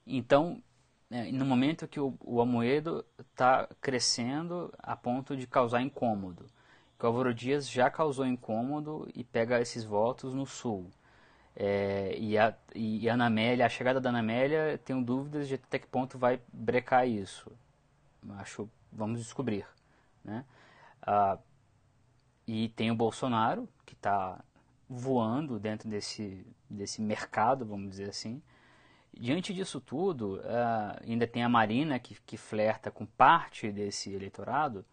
então, 0.08 0.64
é, 1.12 1.30
no 1.30 1.44
momento 1.44 1.86
que 1.86 2.00
o, 2.00 2.18
o 2.22 2.40
Amoedo 2.40 3.04
está 3.20 3.68
crescendo 3.82 4.74
a 4.80 4.96
ponto 4.96 5.36
de 5.36 5.46
causar 5.48 5.82
incômodo, 5.82 6.46
que 6.98 7.06
o 7.06 7.08
Álvaro 7.08 7.34
Dias 7.34 7.70
já 7.70 7.90
causou 7.90 8.26
incômodo 8.26 9.06
e 9.14 9.22
pega 9.22 9.60
esses 9.60 9.84
votos 9.84 10.34
no 10.34 10.46
Sul. 10.46 10.90
É, 11.56 12.16
e, 12.18 12.38
a, 12.38 12.54
e 12.74 13.08
a 13.08 13.14
Anamélia, 13.14 13.66
a 13.66 13.70
chegada 13.70 14.02
da 14.02 14.10
Anamélia, 14.10 14.80
tenho 14.84 15.04
dúvidas 15.04 15.48
de 15.48 15.56
até 15.56 15.78
que 15.78 15.88
ponto 15.88 16.18
vai 16.18 16.40
brecar 16.52 17.08
isso. 17.08 17.52
Acho, 18.38 18.70
vamos 18.92 19.20
descobrir. 19.20 19.66
Né? 20.24 20.44
Ah, 21.02 21.38
e 22.48 22.70
tem 22.70 22.92
o 22.92 22.96
Bolsonaro, 22.96 23.70
que 23.86 23.94
está 23.94 24.44
voando 24.90 25.60
dentro 25.60 25.90
desse, 25.90 26.46
desse 26.70 27.02
mercado, 27.02 27.66
vamos 27.66 27.90
dizer 27.90 28.10
assim. 28.10 28.42
Diante 29.18 29.54
disso 29.54 29.80
tudo, 29.80 30.38
uh, 30.38 31.00
ainda 31.08 31.28
tem 31.28 31.44
a 31.44 31.50
Marina 31.50 32.00
que, 32.00 32.20
que 32.26 32.36
flerta 32.36 32.90
com 32.90 33.06
parte 33.06 33.72
desse 33.72 34.12
eleitorado. 34.12 34.84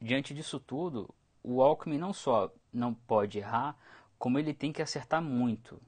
Diante 0.00 0.32
disso 0.32 0.58
tudo, 0.58 1.14
o 1.42 1.62
Alckmin 1.62 1.98
não 1.98 2.12
só 2.14 2.50
não 2.72 2.94
pode 2.94 3.38
errar, 3.38 3.76
como 4.18 4.38
ele 4.38 4.54
tem 4.54 4.72
que 4.72 4.82
acertar 4.82 5.22
muito. 5.22 5.80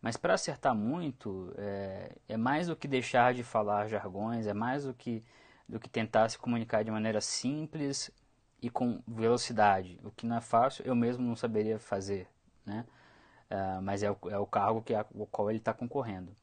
Mas 0.00 0.16
para 0.16 0.34
acertar 0.34 0.74
muito, 0.74 1.54
é, 1.56 2.16
é, 2.28 2.36
mais 2.36 2.66
do 2.66 2.76
que 2.76 2.86
deixar 2.86 3.32
de 3.32 3.42
falar 3.42 3.88
jargões, 3.88 4.46
é 4.46 4.52
mais 4.52 4.84
do 4.84 4.92
que, 4.92 5.24
do 5.68 5.80
que 5.80 5.88
tentar 5.88 6.28
se 6.28 6.38
comunicar 6.38 6.84
de 6.84 6.90
maneira 6.90 7.20
simples 7.20 8.10
e 8.60 8.68
com 8.68 9.02
velocidade, 9.06 9.98
o 10.04 10.10
que 10.10 10.26
não 10.26 10.36
é 10.36 10.40
fácil, 10.40 10.84
eu 10.86 10.94
mesmo 10.94 11.24
não 11.26 11.36
saberia 11.36 11.78
fazer, 11.78 12.28
né? 12.66 12.84
Uh, 13.50 13.82
mas 13.82 14.02
é 14.02 14.10
o, 14.10 14.16
é 14.30 14.38
o 14.38 14.46
cargo 14.46 14.82
que 14.82 14.94
é, 14.94 15.04
o 15.14 15.26
qual 15.26 15.50
ele 15.50 15.58
está 15.58 15.72
concorrendo. 15.72 16.34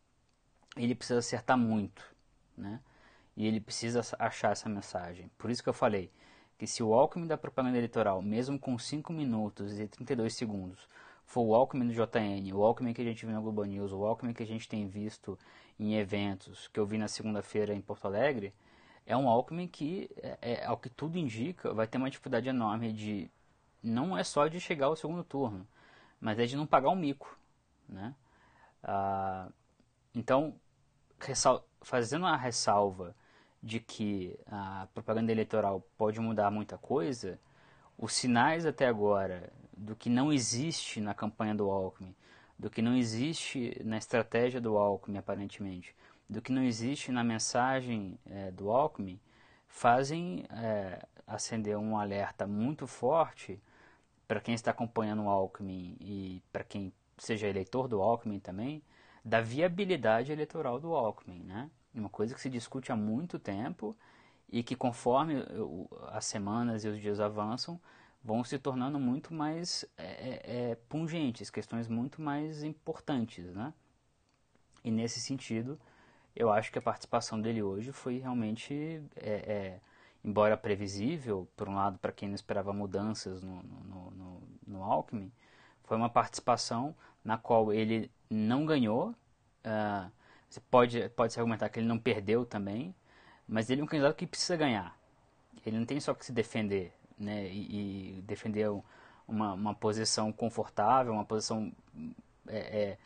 Ele 0.77 0.95
precisa 0.95 1.19
acertar 1.19 1.57
muito, 1.57 2.03
né? 2.57 2.79
E 3.35 3.47
ele 3.47 3.59
precisa 3.59 4.01
achar 4.19 4.51
essa 4.51 4.69
mensagem. 4.69 5.29
Por 5.37 5.49
isso 5.49 5.63
que 5.63 5.69
eu 5.69 5.73
falei 5.73 6.11
que 6.57 6.67
se 6.67 6.83
o 6.83 6.93
Alckmin 6.93 7.25
da 7.25 7.37
propaganda 7.37 7.77
eleitoral, 7.77 8.21
mesmo 8.21 8.59
com 8.59 8.77
5 8.77 9.11
minutos 9.11 9.79
e 9.79 9.87
32 9.87 10.35
segundos, 10.35 10.87
for 11.31 11.43
o 11.43 11.55
Alckmin 11.55 11.87
do 11.87 11.93
JN, 11.93 12.53
o 12.53 12.61
Alckmin 12.61 12.93
que 12.93 13.01
a 13.01 13.05
gente 13.05 13.25
viu 13.25 13.33
na 13.33 13.39
Globo 13.39 13.63
News, 13.63 13.93
o 13.93 14.03
Alckmin 14.03 14.33
que 14.33 14.43
a 14.43 14.45
gente 14.45 14.67
tem 14.67 14.85
visto 14.85 15.39
em 15.79 15.95
eventos, 15.95 16.67
que 16.67 16.77
eu 16.77 16.85
vi 16.85 16.97
na 16.97 17.07
segunda-feira 17.07 17.73
em 17.73 17.79
Porto 17.79 18.05
Alegre, 18.05 18.53
é 19.05 19.15
um 19.15 19.29
Alckmin 19.29 19.65
que, 19.65 20.09
é, 20.17 20.37
é, 20.41 20.65
ao 20.65 20.75
que 20.75 20.89
tudo 20.89 21.17
indica, 21.17 21.73
vai 21.73 21.87
ter 21.87 21.97
uma 21.97 22.09
dificuldade 22.09 22.49
enorme 22.49 22.91
de. 22.91 23.31
Não 23.81 24.17
é 24.17 24.25
só 24.25 24.47
de 24.49 24.59
chegar 24.59 24.87
ao 24.87 24.95
segundo 24.97 25.23
turno, 25.23 25.65
mas 26.19 26.37
é 26.37 26.45
de 26.45 26.57
não 26.57 26.67
pagar 26.67 26.89
um 26.89 26.97
mico. 26.97 27.39
Né? 27.87 28.13
Ah, 28.83 29.47
então, 30.13 30.53
fazendo 31.81 32.25
a 32.25 32.35
ressalva 32.35 33.15
de 33.63 33.79
que 33.79 34.37
a 34.47 34.85
propaganda 34.93 35.31
eleitoral 35.31 35.81
pode 35.97 36.19
mudar 36.19 36.51
muita 36.51 36.77
coisa, 36.77 37.39
os 37.97 38.11
sinais 38.13 38.65
até 38.65 38.85
agora 38.85 39.49
do 39.81 39.95
que 39.95 40.09
não 40.09 40.31
existe 40.31 41.01
na 41.01 41.13
campanha 41.13 41.55
do 41.55 41.69
Alckmin, 41.71 42.15
do 42.57 42.69
que 42.69 42.83
não 42.83 42.95
existe 42.95 43.81
na 43.83 43.97
estratégia 43.97 44.61
do 44.61 44.77
Alckmin, 44.77 45.17
aparentemente, 45.17 45.95
do 46.29 46.39
que 46.39 46.51
não 46.51 46.61
existe 46.63 47.11
na 47.11 47.23
mensagem 47.23 48.17
é, 48.27 48.51
do 48.51 48.69
Alckmin 48.69 49.19
fazem 49.67 50.45
é, 50.51 51.03
acender 51.25 51.77
um 51.77 51.97
alerta 51.97 52.45
muito 52.45 52.85
forte 52.85 53.59
para 54.27 54.39
quem 54.39 54.53
está 54.53 54.69
acompanhando 54.69 55.23
o 55.23 55.29
Alckmin 55.29 55.97
e 55.99 56.43
para 56.53 56.63
quem 56.63 56.93
seja 57.17 57.47
eleitor 57.47 57.87
do 57.87 58.01
Alckmin 58.01 58.39
também, 58.39 58.83
da 59.25 59.41
viabilidade 59.41 60.31
eleitoral 60.31 60.79
do 60.79 60.93
Alckmin, 60.93 61.39
né? 61.43 61.69
Uma 61.93 62.09
coisa 62.09 62.35
que 62.35 62.41
se 62.41 62.49
discute 62.49 62.91
há 62.91 62.95
muito 62.95 63.39
tempo 63.39 63.97
e 64.47 64.61
que 64.61 64.75
conforme 64.75 65.43
as 66.09 66.25
semanas 66.25 66.85
e 66.85 66.87
os 66.87 67.01
dias 67.01 67.19
avançam, 67.19 67.79
vão 68.23 68.43
se 68.43 68.57
tornando 68.59 68.99
muito 68.99 69.33
mais 69.33 69.85
é, 69.97 70.03
é, 70.03 70.71
é 70.71 70.75
pungentes, 70.87 71.49
questões 71.49 71.87
muito 71.87 72.21
mais 72.21 72.63
importantes, 72.63 73.53
né? 73.53 73.73
E 74.83 74.91
nesse 74.91 75.19
sentido, 75.19 75.79
eu 76.35 76.51
acho 76.51 76.71
que 76.71 76.79
a 76.79 76.81
participação 76.81 77.39
dele 77.39 77.61
hoje 77.61 77.91
foi 77.91 78.17
realmente, 78.17 79.01
é, 79.15 79.31
é, 79.31 79.79
embora 80.23 80.57
previsível, 80.57 81.47
por 81.55 81.67
um 81.67 81.75
lado, 81.75 81.99
para 81.99 82.11
quem 82.11 82.29
não 82.29 82.35
esperava 82.35 82.73
mudanças 82.73 83.43
no, 83.43 83.61
no, 83.63 84.11
no, 84.11 84.41
no, 84.67 84.83
Alckmin, 84.83 85.31
foi 85.83 85.97
uma 85.97 86.09
participação 86.09 86.95
na 87.23 87.37
qual 87.37 87.73
ele 87.73 88.09
não 88.29 88.65
ganhou. 88.65 89.09
Uh, 89.65 90.11
você 90.49 90.59
pode, 90.59 91.09
pode 91.09 91.33
se 91.33 91.39
argumentar 91.39 91.69
que 91.69 91.79
ele 91.79 91.87
não 91.87 91.99
perdeu 91.99 92.45
também, 92.45 92.95
mas 93.47 93.69
ele 93.69 93.81
é 93.81 93.83
um 93.83 93.87
candidato 93.87 94.15
que 94.15 94.25
precisa 94.25 94.55
ganhar. 94.55 94.97
Ele 95.65 95.77
não 95.77 95.85
tem 95.85 95.99
só 95.99 96.13
que 96.13 96.25
se 96.25 96.31
defender, 96.31 96.93
né, 97.21 97.47
e, 97.47 98.17
e 98.17 98.21
defender 98.23 98.69
uma, 99.27 99.53
uma 99.53 99.73
posição 99.73 100.31
confortável, 100.31 101.13
uma 101.13 101.25
posição 101.25 101.71
é, 102.47 102.57
é, 102.57 102.97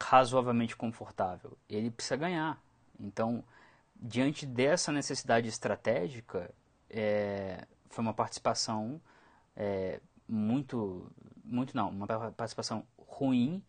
razoavelmente 0.00 0.76
confortável. 0.76 1.56
Ele 1.68 1.90
precisa 1.90 2.16
ganhar. 2.16 2.60
Então, 3.00 3.42
diante 3.94 4.46
dessa 4.46 4.92
necessidade 4.92 5.48
estratégica, 5.48 6.52
é, 6.90 7.66
foi 7.90 8.02
uma 8.02 8.14
participação 8.14 9.00
é, 9.56 10.00
muito, 10.28 11.10
muito 11.44 11.76
não, 11.76 11.90
uma 11.90 12.06
participação 12.06 12.86
ruim 12.98 13.62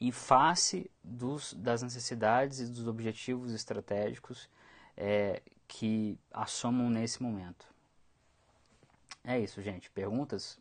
em 0.00 0.12
face 0.12 0.90
dos, 1.02 1.54
das 1.54 1.82
necessidades 1.82 2.60
e 2.60 2.66
dos 2.66 2.86
objetivos 2.86 3.52
estratégicos 3.52 4.48
é, 4.96 5.42
que 5.66 6.18
assomam 6.32 6.88
nesse 6.88 7.22
momento. 7.22 7.66
É 9.26 9.40
isso, 9.40 9.60
gente. 9.60 9.90
Perguntas? 9.90 10.56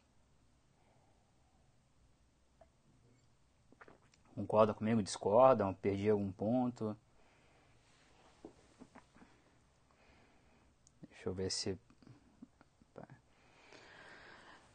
Concordam 4.33 4.73
comigo? 4.73 5.03
Discordam? 5.03 5.73
Perdi 5.75 6.09
algum 6.09 6.31
ponto? 6.31 6.97
Deixa 11.11 11.29
eu 11.29 11.33
ver 11.33 11.51
se. 11.51 11.77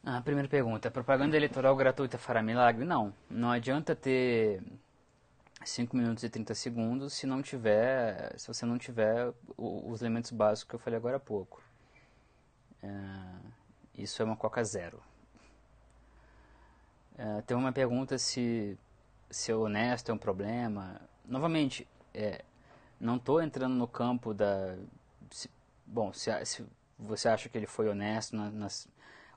A 0.03 0.17
ah, 0.17 0.21
primeira 0.21 0.47
pergunta: 0.47 0.89
propaganda 0.89 1.35
eleitoral 1.35 1.75
gratuita 1.75 2.17
fará 2.17 2.41
milagre? 2.41 2.85
Não. 2.85 3.13
Não 3.29 3.51
adianta 3.51 3.95
ter 3.95 4.63
5 5.65 5.95
minutos 5.95 6.23
e 6.23 6.29
30 6.29 6.55
segundos 6.55 7.13
se 7.13 7.27
não 7.27 7.41
tiver. 7.41 8.37
Se 8.39 8.47
você 8.47 8.65
não 8.65 8.77
tiver 8.77 9.33
os 9.57 10.01
elementos 10.01 10.31
básicos 10.31 10.69
que 10.69 10.75
eu 10.75 10.79
falei 10.79 10.97
agora 10.97 11.17
há 11.17 11.19
pouco. 11.19 11.61
É, 12.81 13.51
isso 13.97 14.21
é 14.21 14.25
uma 14.25 14.35
coca 14.35 14.63
zero. 14.63 15.01
É, 17.17 17.41
tem 17.41 17.55
uma 17.55 17.71
pergunta 17.71 18.17
se 18.17 18.77
ser 19.29 19.53
honesto 19.53 20.09
é 20.09 20.13
um 20.13 20.17
problema. 20.17 21.01
Novamente, 21.25 21.87
é, 22.13 22.43
não 22.99 23.17
estou 23.17 23.41
entrando 23.41 23.75
no 23.75 23.87
campo 23.87 24.33
da. 24.33 24.77
Se, 25.29 25.49
bom, 25.85 26.11
se, 26.13 26.45
se, 26.45 26.65
você 26.97 27.29
acha 27.29 27.49
que 27.49 27.57
ele 27.57 27.67
foi 27.67 27.87
honesto, 27.89 28.35
nas, 28.35 28.87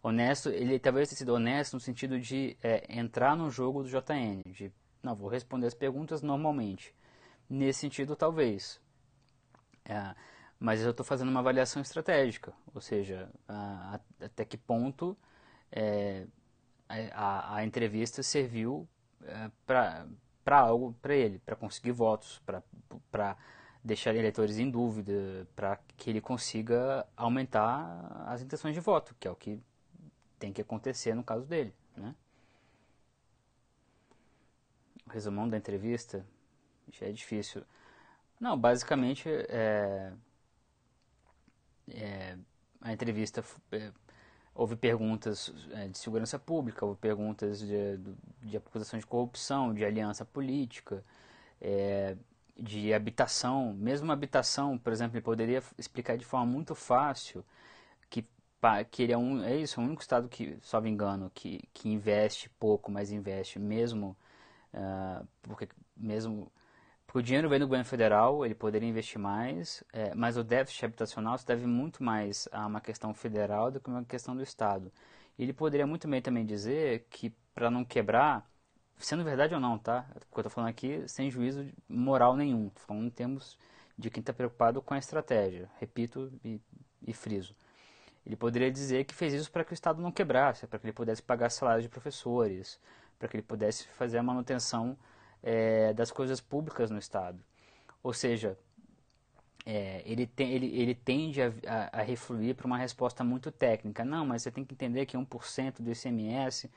Honesto, 0.02 0.50
ele 0.50 0.78
talvez 0.78 1.08
tenha 1.08 1.16
sido 1.16 1.32
honesto 1.32 1.72
no 1.72 1.80
sentido 1.80 2.20
de 2.20 2.58
é, 2.62 2.84
entrar 2.90 3.34
no 3.34 3.50
jogo 3.50 3.82
do 3.82 3.88
JN, 3.88 4.42
de 4.52 4.70
não, 5.02 5.14
vou 5.14 5.30
responder 5.30 5.66
as 5.66 5.72
perguntas 5.72 6.20
normalmente. 6.20 6.94
Nesse 7.48 7.80
sentido, 7.80 8.14
talvez. 8.14 8.78
É, 9.84 10.14
mas 10.64 10.80
eu 10.80 10.92
estou 10.92 11.04
fazendo 11.04 11.28
uma 11.28 11.40
avaliação 11.40 11.82
estratégica, 11.82 12.54
ou 12.74 12.80
seja, 12.80 13.28
a, 13.46 14.00
a, 14.20 14.24
até 14.24 14.46
que 14.46 14.56
ponto 14.56 15.14
é, 15.70 16.26
a, 17.12 17.56
a, 17.56 17.64
entrevista 17.66 18.22
serviu 18.22 18.88
é, 19.24 19.50
para 19.66 20.06
algo 20.58 20.96
para 21.02 21.14
ele, 21.14 21.38
para 21.40 21.54
conseguir 21.54 21.92
votos, 21.92 22.40
para 23.12 23.36
deixar 23.84 24.14
eleitores 24.16 24.58
em 24.58 24.70
dúvida, 24.70 25.46
para 25.54 25.78
que 25.98 26.08
ele 26.08 26.22
consiga 26.22 27.06
aumentar 27.14 28.24
as 28.26 28.40
intenções 28.40 28.72
de 28.72 28.80
voto, 28.80 29.14
que 29.20 29.28
é 29.28 29.30
o 29.30 29.36
que 29.36 29.60
tem 30.38 30.50
que 30.50 30.62
acontecer 30.62 31.14
no 31.14 31.22
caso 31.22 31.44
dele. 31.44 31.74
Né? 31.94 32.14
Resumão 35.10 35.46
da 35.46 35.58
entrevista 35.58 36.24
já 36.90 37.04
é 37.04 37.12
difícil. 37.12 37.62
Não, 38.40 38.58
basicamente 38.58 39.28
é, 39.28 40.10
é, 41.90 42.36
a 42.80 42.92
entrevista 42.92 43.44
é, 43.72 43.92
houve 44.54 44.76
perguntas 44.76 45.52
é, 45.72 45.88
de 45.88 45.98
segurança 45.98 46.38
pública, 46.38 46.84
houve 46.84 46.98
perguntas 46.98 47.60
de, 47.60 47.98
de 48.42 48.56
acusação 48.56 48.98
de 48.98 49.06
corrupção, 49.06 49.74
de 49.74 49.84
aliança 49.84 50.24
política, 50.24 51.04
é, 51.60 52.16
de 52.58 52.92
habitação. 52.94 53.74
Mesmo 53.74 54.12
habitação, 54.12 54.78
por 54.78 54.92
exemplo, 54.92 55.16
ele 55.16 55.24
poderia 55.24 55.62
explicar 55.78 56.16
de 56.16 56.24
forma 56.24 56.46
muito 56.46 56.74
fácil 56.74 57.44
que 58.90 59.02
ele 59.02 59.12
é 59.12 59.18
um 59.18 59.42
é 59.42 59.56
isso, 59.56 59.78
é 59.78 59.82
o 59.82 59.86
único 59.86 60.00
estado 60.00 60.28
que, 60.28 60.56
só 60.62 60.80
me 60.80 60.88
engano, 60.88 61.30
que, 61.34 61.68
que 61.72 61.88
investe 61.88 62.48
pouco, 62.48 62.90
mas 62.90 63.12
investe 63.12 63.58
mesmo 63.58 64.16
uh, 64.72 65.26
porque 65.42 65.68
mesmo 65.96 66.50
o 67.14 67.22
dinheiro 67.22 67.48
vem 67.48 67.60
do 67.60 67.66
governo 67.66 67.84
federal, 67.84 68.44
ele 68.44 68.56
poderia 68.56 68.88
investir 68.88 69.20
mais, 69.20 69.84
é, 69.92 70.12
mas 70.16 70.36
o 70.36 70.42
déficit 70.42 70.84
habitacional 70.84 71.38
se 71.38 71.46
deve 71.46 71.64
muito 71.64 72.02
mais 72.02 72.48
a 72.50 72.66
uma 72.66 72.80
questão 72.80 73.14
federal 73.14 73.70
do 73.70 73.80
que 73.80 73.88
uma 73.88 74.04
questão 74.04 74.34
do 74.34 74.42
estado. 74.42 74.92
Ele 75.38 75.52
poderia 75.52 75.86
muito 75.86 76.08
bem 76.08 76.20
também 76.20 76.44
dizer 76.44 77.06
que 77.08 77.32
para 77.54 77.70
não 77.70 77.84
quebrar, 77.84 78.44
sendo 78.98 79.22
verdade 79.22 79.54
ou 79.54 79.60
não, 79.60 79.78
tá? 79.78 80.06
Porque 80.12 80.38
eu 80.38 80.40
estou 80.40 80.50
falando 80.50 80.70
aqui 80.70 81.04
sem 81.06 81.30
juízo 81.30 81.64
moral 81.88 82.36
nenhum, 82.36 82.66
estou 82.66 82.82
falando 82.84 83.06
em 83.06 83.10
termos 83.10 83.56
de 83.96 84.10
quem 84.10 84.20
está 84.20 84.32
preocupado 84.32 84.82
com 84.82 84.92
a 84.92 84.98
estratégia. 84.98 85.70
Repito 85.78 86.32
e, 86.44 86.60
e 87.06 87.12
friso. 87.12 87.54
Ele 88.26 88.34
poderia 88.34 88.72
dizer 88.72 89.04
que 89.04 89.14
fez 89.14 89.32
isso 89.32 89.52
para 89.52 89.62
que 89.64 89.72
o 89.72 89.74
Estado 89.74 90.02
não 90.02 90.10
quebrasse, 90.10 90.66
para 90.66 90.80
que 90.80 90.86
ele 90.86 90.92
pudesse 90.92 91.22
pagar 91.22 91.50
salários 91.50 91.84
de 91.84 91.88
professores, 91.88 92.80
para 93.20 93.28
que 93.28 93.36
ele 93.36 93.42
pudesse 93.44 93.86
fazer 93.88 94.18
a 94.18 94.22
manutenção 94.22 94.98
é, 95.44 95.92
das 95.92 96.10
coisas 96.10 96.40
públicas 96.40 96.90
no 96.90 96.98
Estado. 96.98 97.38
Ou 98.02 98.12
seja, 98.12 98.58
é, 99.66 100.02
ele, 100.06 100.26
tem, 100.26 100.52
ele, 100.52 100.66
ele 100.78 100.94
tende 100.94 101.40
a, 101.42 101.52
a, 101.66 102.00
a 102.00 102.02
refluir 102.02 102.54
para 102.54 102.66
uma 102.66 102.78
resposta 102.78 103.22
muito 103.24 103.50
técnica. 103.52 104.04
Não, 104.04 104.26
mas 104.26 104.42
você 104.42 104.50
tem 104.50 104.64
que 104.64 104.74
entender 104.74 105.06
que 105.06 105.16
1% 105.16 105.82
do 105.82 105.90
ICMS. 105.92 106.70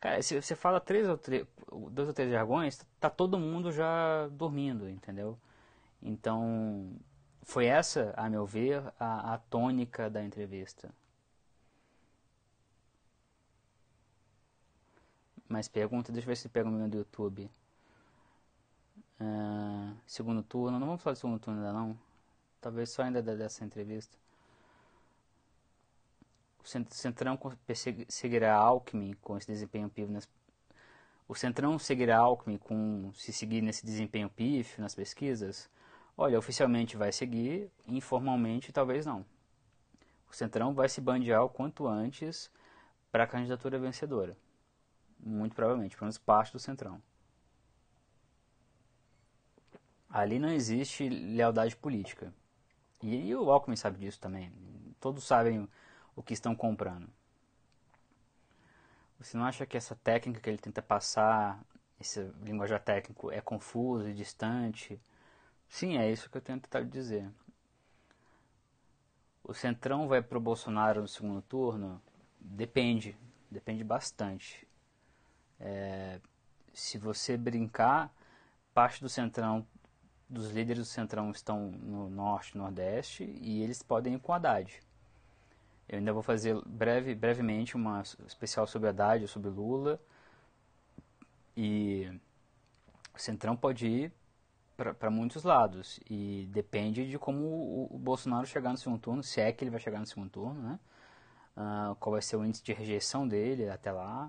Cara, 0.00 0.22
se 0.22 0.40
você 0.40 0.54
fala 0.56 0.80
três 0.80 1.08
ou 1.08 1.16
três, 1.18 1.46
dois 1.90 2.08
ou 2.08 2.14
três 2.14 2.30
jargões, 2.30 2.80
tá 3.00 3.08
todo 3.10 3.38
mundo 3.38 3.72
já 3.72 4.28
dormindo, 4.28 4.88
entendeu? 4.88 5.38
Então, 6.02 6.90
foi 7.42 7.66
essa, 7.66 8.14
a 8.16 8.28
meu 8.30 8.46
ver, 8.46 8.82
a, 9.00 9.34
a 9.34 9.38
tônica 9.38 10.10
da 10.10 10.22
entrevista. 10.24 10.90
Mais 15.48 15.68
pergunta? 15.68 16.12
Deixa 16.12 16.26
eu 16.26 16.28
ver 16.30 16.36
se 16.36 16.48
pega 16.50 16.68
o 16.68 16.72
meu 16.72 16.88
do 16.88 16.98
YouTube. 16.98 17.50
Uh, 19.20 19.96
segundo 20.06 20.42
turno, 20.42 20.78
não 20.78 20.86
vamos 20.86 21.02
falar 21.02 21.14
de 21.14 21.20
segundo 21.20 21.38
turno 21.38 21.60
ainda 21.60 21.72
não. 21.72 21.98
Talvez 22.60 22.90
só 22.90 23.02
ainda 23.02 23.22
dessa 23.22 23.64
entrevista. 23.64 24.16
O 26.62 26.66
Centrão 26.88 27.38
seguirá 28.08 28.54
Alckmin 28.54 29.12
com 29.20 29.36
esse 29.36 29.46
desempenho 29.46 29.90
pífio 29.90 30.12
nas... 30.12 30.26
O 31.28 31.34
Centrão 31.34 31.78
seguirá 31.78 32.18
Alckmin 32.18 32.56
com 32.56 33.12
se 33.14 33.32
seguir 33.32 33.60
nesse 33.60 33.84
desempenho 33.84 34.30
pífio 34.30 34.82
nas 34.82 34.94
pesquisas? 34.94 35.68
Olha, 36.16 36.38
oficialmente 36.38 36.96
vai 36.96 37.12
seguir, 37.12 37.70
informalmente 37.86 38.72
talvez 38.72 39.04
não. 39.04 39.26
O 40.30 40.34
Centrão 40.34 40.72
vai 40.72 40.88
se 40.88 41.00
bandear 41.00 41.44
o 41.44 41.48
quanto 41.48 41.86
antes 41.86 42.50
para 43.12 43.24
a 43.24 43.26
candidatura 43.26 43.78
vencedora. 43.78 44.36
Muito 45.20 45.54
provavelmente, 45.54 45.96
pelo 45.96 46.06
menos 46.06 46.18
parte 46.18 46.52
do 46.52 46.58
Centrão. 46.58 47.00
Ali 50.14 50.38
não 50.38 50.50
existe 50.50 51.08
lealdade 51.08 51.74
política. 51.74 52.32
E, 53.02 53.30
e 53.30 53.34
o 53.34 53.50
Alckmin 53.50 53.74
sabe 53.74 53.98
disso 53.98 54.20
também. 54.20 54.52
Todos 55.00 55.24
sabem 55.24 55.68
o 56.14 56.22
que 56.22 56.32
estão 56.32 56.54
comprando. 56.54 57.08
Você 59.18 59.36
não 59.36 59.44
acha 59.44 59.66
que 59.66 59.76
essa 59.76 59.96
técnica 59.96 60.38
que 60.38 60.48
ele 60.48 60.58
tenta 60.58 60.80
passar, 60.80 61.60
esse 62.00 62.30
linguajar 62.44 62.80
técnico, 62.80 63.32
é 63.32 63.40
confuso 63.40 64.08
e 64.08 64.14
distante? 64.14 65.00
Sim, 65.68 65.98
é 65.98 66.08
isso 66.08 66.30
que 66.30 66.36
eu 66.36 66.42
tento 66.42 66.68
tentar 66.68 66.84
dizer. 66.84 67.28
O 69.42 69.52
Centrão 69.52 70.06
vai 70.06 70.22
pro 70.22 70.38
Bolsonaro 70.38 71.02
no 71.02 71.08
segundo 71.08 71.42
turno? 71.42 72.00
Depende, 72.38 73.16
depende 73.50 73.82
bastante. 73.82 74.64
É, 75.58 76.20
se 76.72 76.98
você 76.98 77.36
brincar, 77.36 78.14
parte 78.72 79.00
do 79.00 79.08
Centrão, 79.08 79.66
dos 80.34 80.50
líderes 80.50 80.80
do 80.80 80.84
Centrão 80.84 81.30
estão 81.30 81.70
no 81.70 82.10
Norte, 82.10 82.58
Nordeste 82.58 83.24
e 83.40 83.62
eles 83.62 83.82
podem 83.82 84.14
ir 84.14 84.18
com 84.18 84.32
Haddad. 84.32 84.80
Eu 85.88 85.98
ainda 85.98 86.12
vou 86.12 86.22
fazer 86.22 86.60
breve, 86.66 87.14
brevemente 87.14 87.76
uma 87.76 88.02
especial 88.26 88.66
sobre 88.66 88.88
Haddad, 88.88 89.26
sobre 89.28 89.48
Lula. 89.50 90.00
E 91.56 92.10
o 93.14 93.18
Centrão 93.18 93.56
pode 93.56 93.86
ir 93.86 94.12
para 94.76 95.08
muitos 95.08 95.44
lados 95.44 96.00
e 96.10 96.48
depende 96.50 97.08
de 97.08 97.16
como 97.16 97.44
o, 97.44 97.94
o, 97.94 97.98
Bolsonaro 97.98 98.44
chegar 98.44 98.70
no 98.70 98.76
segundo 98.76 98.98
turno, 98.98 99.22
se 99.22 99.40
é 99.40 99.52
que 99.52 99.62
ele 99.62 99.70
vai 99.70 99.78
chegar 99.78 100.00
no 100.00 100.06
segundo 100.06 100.30
turno, 100.30 100.60
né? 100.60 100.80
Uh, 101.56 101.94
qual 101.96 102.12
vai 102.12 102.22
ser 102.22 102.34
o 102.34 102.44
índice 102.44 102.64
de 102.64 102.72
rejeição 102.72 103.28
dele 103.28 103.70
até 103.70 103.92
lá 103.92 104.28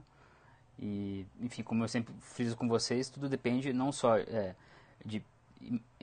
e 0.78 1.26
enfim, 1.40 1.64
como 1.64 1.84
eu 1.84 1.88
sempre 1.88 2.14
friso 2.20 2.56
com 2.56 2.68
vocês, 2.68 3.10
tudo 3.10 3.28
depende 3.30 3.74
não 3.74 3.92
só 3.92 4.18
é, 4.18 4.56
de 5.04 5.24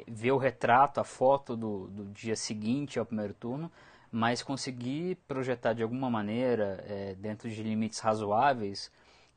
ver 0.07 0.33
o 0.33 0.37
retrato, 0.37 1.01
a 1.01 1.05
foto 1.05 1.57
do, 1.57 1.89
do 1.89 2.05
dia 2.07 2.37
seguinte 2.37 2.99
ao 2.99 3.07
primeiro 3.07 3.35
turno, 3.35 3.71
mas 4.11 4.43
conseguir 4.43 5.17
projetar 5.27 5.73
de 5.73 5.83
alguma 5.83 6.11
maneira, 6.11 6.85
é, 6.87 7.15
dentro 7.15 7.49
de 7.49 7.63
limites 7.63 7.99
razoáveis, 7.99 8.91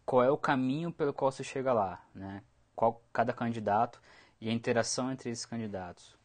qual 0.06 0.24
é 0.24 0.30
o 0.30 0.38
caminho 0.38 0.92
pelo 0.92 1.14
qual 1.14 1.32
você 1.32 1.44
chega 1.44 1.74
lá, 1.74 2.04
né? 2.14 2.44
Qual 2.76 3.02
cada 3.14 3.34
candidato 3.34 4.02
e 4.40 4.50
a 4.50 4.54
interação 4.54 5.12
entre 5.12 5.30
esses 5.30 5.46
candidatos. 5.46 6.16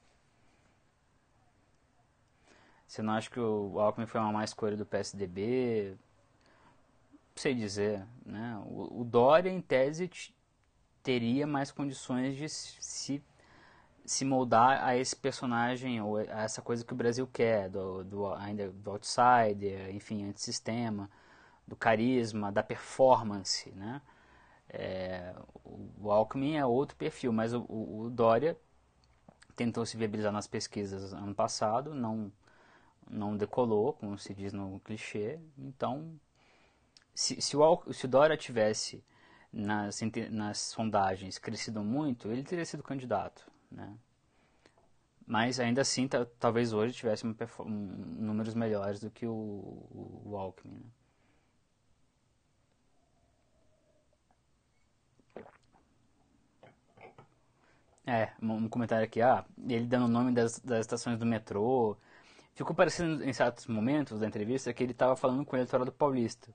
Você 2.86 3.02
não 3.02 3.12
acha 3.12 3.30
que 3.30 3.38
o 3.38 3.78
Alckmin 3.78 4.06
foi 4.06 4.20
uma 4.20 4.32
má 4.32 4.44
escolha 4.44 4.76
do 4.76 4.84
PSDB? 4.84 5.96
Não 7.12 7.18
sei 7.36 7.54
dizer. 7.54 8.04
Né? 8.26 8.60
O, 8.66 9.02
o 9.02 9.04
Dória, 9.04 9.48
em 9.48 9.60
tese, 9.60 10.10
teria 11.02 11.46
mais 11.46 11.70
condições 11.70 12.36
de 12.36 12.48
se, 12.48 13.22
se 14.10 14.24
moldar 14.24 14.82
a 14.84 14.96
esse 14.96 15.14
personagem, 15.14 16.02
ou 16.02 16.16
a 16.16 16.42
essa 16.42 16.60
coisa 16.60 16.84
que 16.84 16.92
o 16.92 16.96
Brasil 16.96 17.28
quer, 17.28 17.68
do, 17.70 18.02
do, 18.02 18.26
ainda 18.34 18.68
do 18.68 18.90
outsider, 18.90 19.94
enfim, 19.94 20.24
antissistema, 20.24 21.08
do 21.64 21.76
carisma, 21.76 22.50
da 22.50 22.60
performance, 22.60 23.70
né? 23.70 24.02
É, 24.68 25.32
o 25.64 26.10
Alckmin 26.10 26.56
é 26.56 26.66
outro 26.66 26.96
perfil, 26.96 27.32
mas 27.32 27.54
o, 27.54 27.60
o, 27.68 28.00
o, 28.00 28.10
Dória 28.10 28.58
tentou 29.54 29.86
se 29.86 29.96
viabilizar 29.96 30.32
nas 30.32 30.48
pesquisas 30.48 31.12
ano 31.12 31.34
passado, 31.34 31.94
não, 31.94 32.32
não 33.08 33.36
decolou, 33.36 33.92
como 33.92 34.18
se 34.18 34.34
diz 34.34 34.52
no 34.52 34.80
clichê. 34.80 35.38
Então, 35.56 36.18
se, 37.14 37.40
se, 37.40 37.56
o, 37.56 37.92
se 37.92 38.06
o 38.06 38.08
Dória 38.08 38.36
tivesse 38.36 39.04
nas, 39.52 40.00
nas 40.32 40.58
sondagens 40.58 41.38
crescido 41.38 41.84
muito, 41.84 42.28
ele 42.28 42.42
teria 42.42 42.64
sido 42.64 42.82
candidato. 42.82 43.49
Né? 43.70 43.96
Mas 45.26 45.60
ainda 45.60 45.82
assim, 45.82 46.08
talvez 46.38 46.72
hoje 46.72 46.94
tivesse 46.94 47.26
um, 47.26 47.34
números 47.66 48.54
melhores 48.54 49.00
do 49.00 49.10
que 49.10 49.26
o, 49.26 49.30
o, 49.32 50.22
o 50.26 50.36
Alckmin. 50.36 50.74
Né? 50.74 50.90
É, 58.06 58.32
um 58.42 58.68
comentário 58.68 59.04
aqui, 59.04 59.22
ah, 59.22 59.44
ele 59.68 59.86
dando 59.86 60.06
o 60.06 60.08
nome 60.08 60.32
das, 60.32 60.58
das 60.58 60.80
estações 60.80 61.16
do 61.18 61.24
metrô. 61.24 61.96
Ficou 62.54 62.74
parecendo 62.74 63.22
em 63.24 63.32
certos 63.32 63.66
momentos 63.68 64.18
da 64.18 64.26
entrevista 64.26 64.72
que 64.72 64.82
ele 64.82 64.92
estava 64.92 65.14
falando 65.16 65.44
com 65.44 65.54
o 65.54 65.58
eleitorado 65.58 65.92
paulista. 65.92 66.52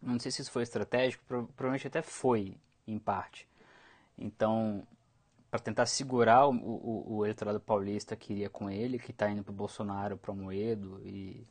Não 0.00 0.18
sei 0.18 0.32
se 0.32 0.42
isso 0.42 0.50
foi 0.50 0.62
estratégico, 0.62 1.22
provavelmente 1.28 1.86
até 1.86 2.02
foi, 2.02 2.56
em 2.86 2.98
parte. 2.98 3.46
Então, 4.18 4.86
para 5.50 5.60
tentar 5.60 5.86
segurar 5.86 6.46
o, 6.46 6.52
o, 6.52 7.16
o, 7.16 7.24
eleitorado 7.24 7.58
paulista 7.58 8.14
que 8.14 8.32
iria 8.32 8.48
com 8.48 8.70
ele, 8.70 8.98
que 8.98 9.10
está 9.10 9.28
indo 9.28 9.42
para 9.42 9.50
o 9.50 9.54
Bolsonaro, 9.54 10.16
para 10.16 10.30
o 10.30 10.36
Moedo 10.36 11.00
e, 11.04 11.44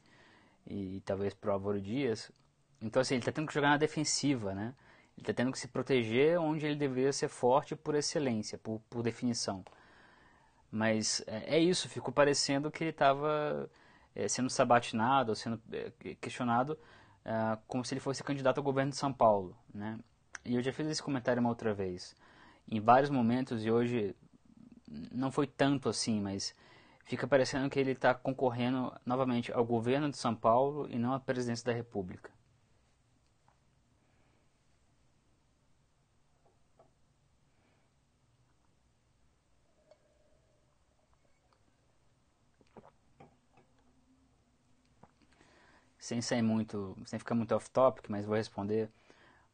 e 0.65 1.01
talvez 1.05 1.33
para 1.33 1.49
o 1.49 1.53
Álvaro 1.53 1.81
Dias. 1.81 2.31
Então, 2.81 3.01
assim, 3.01 3.15
ele 3.15 3.21
está 3.21 3.31
tendo 3.31 3.47
que 3.47 3.53
jogar 3.53 3.69
na 3.69 3.77
defensiva, 3.77 4.53
né? 4.53 4.73
Ele 5.17 5.23
está 5.23 5.33
tendo 5.33 5.51
que 5.51 5.59
se 5.59 5.67
proteger 5.67 6.39
onde 6.39 6.65
ele 6.65 6.75
deveria 6.75 7.11
ser 7.11 7.27
forte 7.27 7.75
por 7.75 7.93
excelência, 7.93 8.57
por, 8.57 8.79
por 8.89 9.03
definição. 9.03 9.65
Mas 10.71 11.21
é, 11.27 11.57
é, 11.57 11.59
isso, 11.59 11.89
ficou 11.89 12.13
parecendo 12.13 12.71
que 12.71 12.83
ele 12.83 12.91
estava 12.91 13.69
é, 14.15 14.27
sendo 14.29 14.49
sabatinado, 14.49 15.35
sendo 15.35 15.61
é, 15.73 15.91
questionado 16.21 16.79
é, 17.25 17.57
como 17.67 17.83
se 17.83 17.93
ele 17.93 17.99
fosse 17.99 18.23
candidato 18.23 18.59
ao 18.59 18.63
governo 18.63 18.91
de 18.91 18.97
São 18.97 19.11
Paulo. 19.11 19.57
Né? 19.73 19.99
E 20.45 20.55
eu 20.55 20.61
já 20.61 20.71
fiz 20.71 20.87
esse 20.87 21.03
comentário 21.03 21.41
uma 21.41 21.49
outra 21.49 21.73
vez. 21.73 22.15
Em 22.69 22.79
vários 22.79 23.09
momentos, 23.09 23.65
e 23.65 23.71
hoje 23.71 24.15
não 25.11 25.31
foi 25.31 25.47
tanto 25.47 25.89
assim, 25.89 26.21
mas 26.21 26.55
fica 27.05 27.27
parecendo 27.27 27.69
que 27.69 27.79
ele 27.79 27.91
está 27.91 28.13
concorrendo 28.13 28.93
novamente 29.05 29.51
ao 29.51 29.65
governo 29.65 30.09
de 30.09 30.17
São 30.17 30.35
Paulo 30.35 30.87
e 30.89 30.97
não 30.97 31.13
à 31.13 31.19
presidência 31.19 31.65
da 31.65 31.73
República. 31.73 32.31
sem 45.99 46.21
sair 46.21 46.41
muito, 46.41 46.97
sem 47.05 47.19
ficar 47.19 47.35
muito 47.35 47.53
off-topic, 47.53 48.09
mas 48.09 48.25
vou 48.25 48.35
responder. 48.35 48.89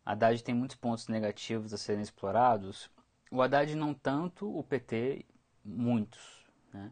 Haddad 0.05 0.43
tem 0.43 0.55
muitos 0.55 0.77
pontos 0.77 1.07
negativos 1.07 1.73
a 1.73 1.77
serem 1.77 2.01
explorados. 2.03 2.89
O 3.35 3.41
Haddad 3.41 3.75
não 3.75 3.93
tanto, 3.93 4.47
o 4.57 4.63
PT 4.63 5.25
muitos, 5.63 6.45
né? 6.73 6.91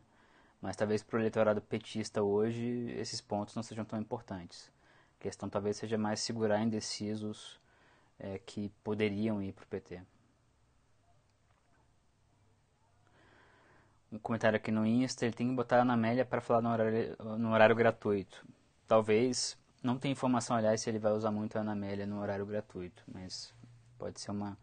Mas 0.62 0.76
talvez 0.76 1.04
para 1.04 1.18
o 1.18 1.20
eleitorado 1.20 1.62
petista 1.62 2.22
hoje 2.22 2.92
esses 2.98 3.22
pontos 3.22 3.56
não 3.56 3.64
sejam 3.64 3.84
tão 3.86 4.00
importantes. 4.00 4.72
A 5.20 5.24
questão 5.24 5.50
talvez 5.50 5.78
seja 5.78 5.98
mais 5.98 6.20
segurar 6.20 6.62
indecisos 6.62 7.60
é, 8.20 8.40
que 8.40 8.70
poderiam 8.84 9.42
ir 9.42 9.54
para 9.54 9.64
o 9.64 9.68
PT. 9.68 10.02
Um 14.12 14.20
comentário 14.20 14.58
aqui 14.58 14.72
no 14.72 14.86
Insta, 14.86 15.26
ele 15.26 15.34
tem 15.34 15.50
que 15.50 15.56
botar 15.56 15.84
na 15.84 15.94
Amélia 15.94 16.24
para 16.24 16.40
falar 16.40 16.62
no 16.62 16.70
horário, 16.70 17.16
no 17.38 17.52
horário 17.52 17.76
gratuito 17.76 18.46
talvez, 18.94 19.58
não 19.82 19.98
tem 19.98 20.12
informação, 20.12 20.56
aliás, 20.56 20.82
se 20.82 20.90
ele 20.90 21.00
vai 21.00 21.12
usar 21.14 21.32
muito 21.32 21.58
a 21.58 21.62
Ana 21.62 21.72
Amélia 21.72 22.06
no 22.06 22.22
horário 22.22 22.46
gratuito, 22.46 23.04
mas 23.08 23.52
pode 23.98 24.20
ser 24.20 24.30
uma, 24.30 24.56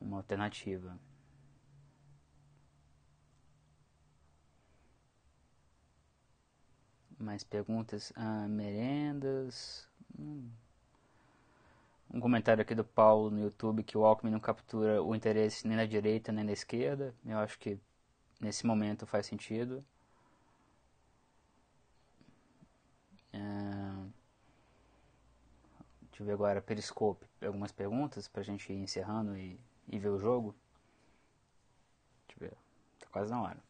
uma 0.00 0.18
alternativa. 0.18 0.98
Mais 7.18 7.42
perguntas? 7.42 8.12
Ah, 8.16 8.46
merendas? 8.48 9.88
Hum. 10.18 10.48
Um 12.12 12.20
comentário 12.20 12.62
aqui 12.62 12.74
do 12.74 12.84
Paulo 12.84 13.30
no 13.30 13.40
YouTube 13.40 13.82
que 13.82 13.98
o 13.98 14.04
Alckmin 14.04 14.30
não 14.30 14.40
captura 14.40 15.02
o 15.02 15.14
interesse 15.14 15.66
nem 15.66 15.76
na 15.76 15.84
direita 15.86 16.30
nem 16.32 16.44
na 16.44 16.52
esquerda. 16.52 17.14
Eu 17.26 17.38
acho 17.38 17.58
que 17.58 17.78
nesse 18.40 18.66
momento 18.66 19.06
faz 19.06 19.26
sentido. 19.26 19.84
É... 23.32 23.38
Deixa 26.02 26.22
eu 26.22 26.26
ver 26.26 26.32
agora, 26.32 26.62
Periscope, 26.62 27.26
algumas 27.42 27.72
perguntas 27.72 28.28
pra 28.28 28.42
gente 28.42 28.72
ir 28.72 28.76
encerrando 28.76 29.36
e, 29.36 29.58
e 29.88 29.98
ver 29.98 30.10
o 30.10 30.18
jogo. 30.18 30.54
Deixa 32.28 32.44
eu 32.44 32.48
ver, 32.50 32.56
tá 33.00 33.06
quase 33.10 33.30
na 33.30 33.40
hora. 33.42 33.62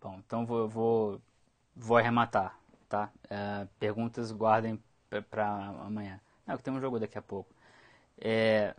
Bom, 0.00 0.18
então 0.26 0.46
vou, 0.46 0.68
vou, 0.68 1.22
vou 1.76 1.96
arrematar, 1.96 2.58
tá? 2.88 3.10
É, 3.28 3.66
perguntas 3.78 4.32
guardem 4.32 4.82
para 5.30 5.48
amanhã. 5.86 6.20
Não, 6.46 6.56
que 6.56 6.62
tem 6.62 6.72
um 6.72 6.80
jogo 6.80 6.98
daqui 6.98 7.18
a 7.18 7.22
pouco. 7.22 7.54
É, 8.18 8.74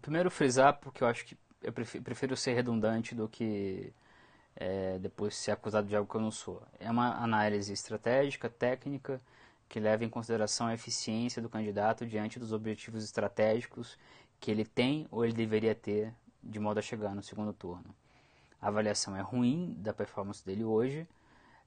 primeiro 0.00 0.30
frisar, 0.30 0.78
porque 0.80 1.02
eu 1.02 1.08
acho 1.08 1.24
que 1.24 1.36
eu 1.62 1.72
prefiro, 1.72 2.04
prefiro 2.04 2.36
ser 2.36 2.54
redundante 2.54 3.14
do 3.14 3.28
que 3.28 3.92
é, 4.60 4.98
depois 4.98 5.36
ser 5.36 5.52
acusado 5.52 5.86
de 5.86 5.94
algo 5.94 6.10
que 6.10 6.16
eu 6.16 6.20
não 6.20 6.32
sou. 6.32 6.60
É 6.80 6.90
uma 6.90 7.22
análise 7.22 7.72
estratégica, 7.72 8.48
técnica, 8.50 9.20
que 9.68 9.78
leva 9.78 10.04
em 10.04 10.08
consideração 10.08 10.66
a 10.66 10.74
eficiência 10.74 11.40
do 11.40 11.48
candidato 11.48 12.04
diante 12.04 12.38
dos 12.40 12.52
objetivos 12.52 13.04
estratégicos 13.04 13.96
que 14.40 14.50
ele 14.50 14.64
tem 14.64 15.06
ou 15.10 15.24
ele 15.24 15.32
deveria 15.32 15.74
ter 15.74 16.12
de 16.42 16.58
modo 16.58 16.78
a 16.78 16.82
chegar 16.82 17.14
no 17.14 17.22
segundo 17.22 17.52
turno. 17.52 17.94
A 18.60 18.66
avaliação 18.66 19.14
é 19.14 19.20
ruim 19.20 19.76
da 19.78 19.92
performance 19.92 20.44
dele 20.44 20.64
hoje, 20.64 21.06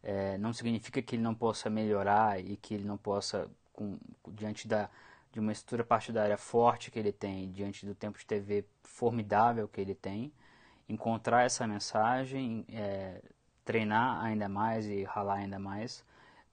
é, 0.03 0.37
não 0.37 0.51
significa 0.51 1.01
que 1.01 1.15
ele 1.15 1.23
não 1.23 1.33
possa 1.33 1.69
melhorar 1.69 2.43
e 2.43 2.57
que 2.57 2.73
ele 2.73 2.83
não 2.83 2.97
possa, 2.97 3.49
com, 3.71 3.97
diante 4.27 4.67
da 4.67 4.89
de 5.31 5.39
uma 5.39 5.53
estrutura 5.53 5.83
partidária 5.83 6.37
forte 6.37 6.91
que 6.91 6.99
ele 6.99 7.13
tem, 7.13 7.49
diante 7.51 7.85
do 7.85 7.95
tempo 7.95 8.19
de 8.19 8.25
TV 8.25 8.65
formidável 8.83 9.65
que 9.65 9.79
ele 9.79 9.95
tem, 9.95 10.29
encontrar 10.91 11.43
essa 11.43 11.65
mensagem, 11.65 12.65
é, 12.69 13.21
treinar 13.63 14.23
ainda 14.23 14.49
mais 14.49 14.85
e 14.85 15.03
ralar 15.03 15.35
ainda 15.35 15.57
mais 15.57 16.03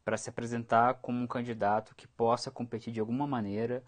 para 0.04 0.16
se 0.16 0.30
apresentar 0.30 0.94
como 0.94 1.20
um 1.20 1.26
candidato 1.26 1.94
que 1.94 2.06
possa 2.06 2.50
competir 2.50 2.92
de 2.92 3.00
alguma 3.00 3.26
maneira 3.26 3.82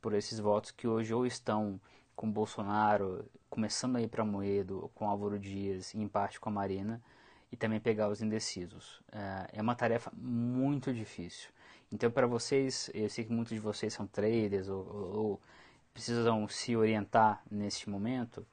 por 0.00 0.14
esses 0.14 0.38
votos 0.38 0.70
que 0.70 0.86
hoje 0.86 1.12
ou 1.12 1.26
estão 1.26 1.80
com 2.14 2.30
Bolsonaro, 2.30 3.28
começando 3.50 3.96
a 3.96 4.00
ir 4.00 4.08
para 4.08 4.24
Moedo, 4.24 4.90
com 4.94 5.08
Álvaro 5.08 5.38
Dias 5.38 5.92
e 5.92 5.98
em 5.98 6.08
parte 6.08 6.40
com 6.40 6.48
a 6.48 6.52
Marina, 6.52 7.02
e 7.52 7.56
também 7.56 7.78
pegar 7.78 8.08
os 8.08 8.22
indecisos. 8.22 9.02
É, 9.12 9.58
é 9.58 9.62
uma 9.62 9.74
tarefa 9.74 10.10
muito 10.16 10.92
difícil. 10.94 11.50
Então, 11.92 12.10
para 12.10 12.26
vocês, 12.26 12.90
eu 12.94 13.08
sei 13.10 13.24
que 13.24 13.32
muitos 13.32 13.52
de 13.52 13.60
vocês 13.60 13.92
são 13.92 14.06
traders 14.06 14.68
ou, 14.68 14.86
ou 14.88 15.40
precisam 15.92 16.48
se 16.48 16.76
orientar 16.76 17.42
neste 17.50 17.88
momento, 17.88 18.46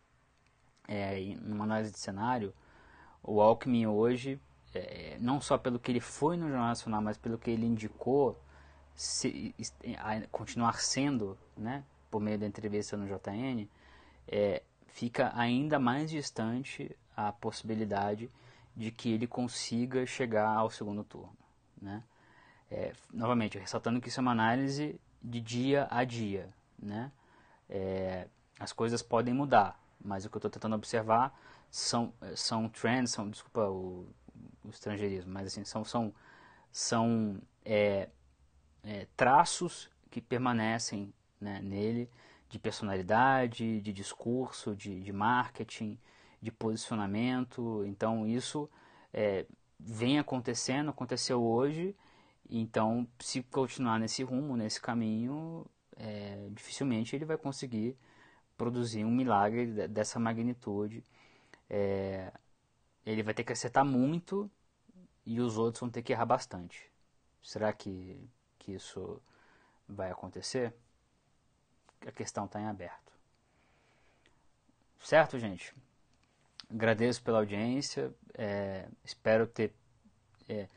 é, 0.88 1.36
numa 1.42 1.64
análise 1.64 1.92
de 1.92 2.00
cenário, 2.00 2.54
o 3.22 3.42
Alckmin 3.42 3.88
hoje, 3.88 4.40
é, 4.74 5.18
não 5.20 5.40
só 5.40 5.58
pelo 5.58 5.80
que 5.80 5.92
ele 5.92 6.00
foi 6.00 6.36
no 6.36 6.48
Jornal 6.48 6.68
Nacional, 6.68 7.02
mas 7.02 7.18
pelo 7.18 7.38
que 7.38 7.52
ele 7.52 7.66
indicou, 7.66 8.40
se, 8.96 9.56
continuar 10.32 10.82
sendo, 10.82 11.38
né, 11.58 11.84
por 12.12 12.22
meio 12.22 12.38
da 12.38 12.46
entrevista 12.46 12.96
no 12.98 13.08
JN, 13.08 13.68
é, 14.28 14.62
fica 14.88 15.32
ainda 15.36 15.80
mais 15.80 16.10
distante 16.10 16.96
a 17.16 17.32
possibilidade 17.32 18.30
de 18.76 18.92
que 18.92 19.12
ele 19.12 19.28
consiga 19.28 20.06
chegar 20.06 20.48
ao 20.48 20.70
segundo 20.70 21.04
turno, 21.04 21.36
né? 21.82 22.04
É, 22.72 22.92
novamente, 23.12 23.58
ressaltando 23.58 24.02
que 24.02 24.10
isso 24.10 24.20
é 24.20 24.22
uma 24.22 24.32
análise 24.32 25.00
de 25.22 25.40
dia 25.40 25.88
a 25.92 26.04
dia, 26.04 26.50
né? 26.78 27.12
É, 27.70 28.28
as 28.60 28.74
coisas 28.74 29.02
podem 29.02 29.34
mudar, 29.34 29.80
mas 30.04 30.26
o 30.26 30.30
que 30.30 30.36
eu 30.36 30.40
estou 30.40 30.52
tentando 30.52 30.76
observar 30.76 31.38
são, 31.70 32.14
são 32.36 32.70
trends, 32.70 33.12
são, 33.12 33.30
desculpa 33.30 33.68
o, 33.70 34.08
o 34.64 34.70
estrangeirismo, 34.70 35.32
mas 35.32 35.48
assim, 35.48 35.64
são, 35.64 35.84
são, 35.84 36.14
são 36.72 37.42
é, 37.66 38.10
é, 38.84 39.08
traços 39.16 39.90
que 40.12 40.22
permanecem 40.22 41.14
né, 41.40 41.60
nele 41.62 42.10
de 42.50 42.60
personalidade, 42.60 43.82
de 43.82 43.94
discurso, 43.94 44.76
de, 44.76 45.02
de 45.02 45.12
marketing, 45.12 45.98
de 46.42 46.52
posicionamento. 46.52 47.84
Então 47.86 48.28
isso 48.28 48.70
é, 49.12 49.46
vem 49.80 50.20
acontecendo, 50.20 50.90
aconteceu 50.90 51.42
hoje 51.44 51.96
então, 52.50 53.08
se 53.20 53.42
continuar 53.44 54.00
nesse 54.00 54.24
rumo, 54.24 54.56
nesse 54.56 54.80
caminho, 54.80 55.66
é, 55.96 56.48
dificilmente 56.52 57.16
ele 57.16 57.26
vai 57.26 57.38
conseguir 57.38 57.98
produzir 58.58 59.04
um 59.06 59.12
milagre 59.12 59.88
dessa 59.88 60.20
magnitude. 60.20 61.04
É, 61.70 62.32
ele 63.06 63.24
vai 63.24 63.34
ter 63.34 63.44
que 63.44 63.54
acertar 63.54 63.86
muito 63.86 64.50
e 65.26 65.40
os 65.40 65.58
outros 65.58 65.82
vão 65.82 65.90
ter 65.90 66.02
que 66.02 66.14
errar 66.14 66.26
bastante. 66.26 66.92
Será 67.42 67.74
que, 67.74 68.30
que 68.60 68.74
isso 68.74 69.22
vai 69.88 70.12
acontecer? 70.12 70.74
A 72.06 72.12
questão 72.12 72.46
está 72.46 72.60
em 72.60 72.68
aberto. 72.68 73.12
Certo, 75.00 75.38
gente? 75.38 75.76
Agradeço 76.70 77.22
pela 77.22 77.40
audiência. 77.40 78.14
É, 78.34 78.88
espero 79.04 79.46
ter 79.46 79.74
é, 80.48 80.68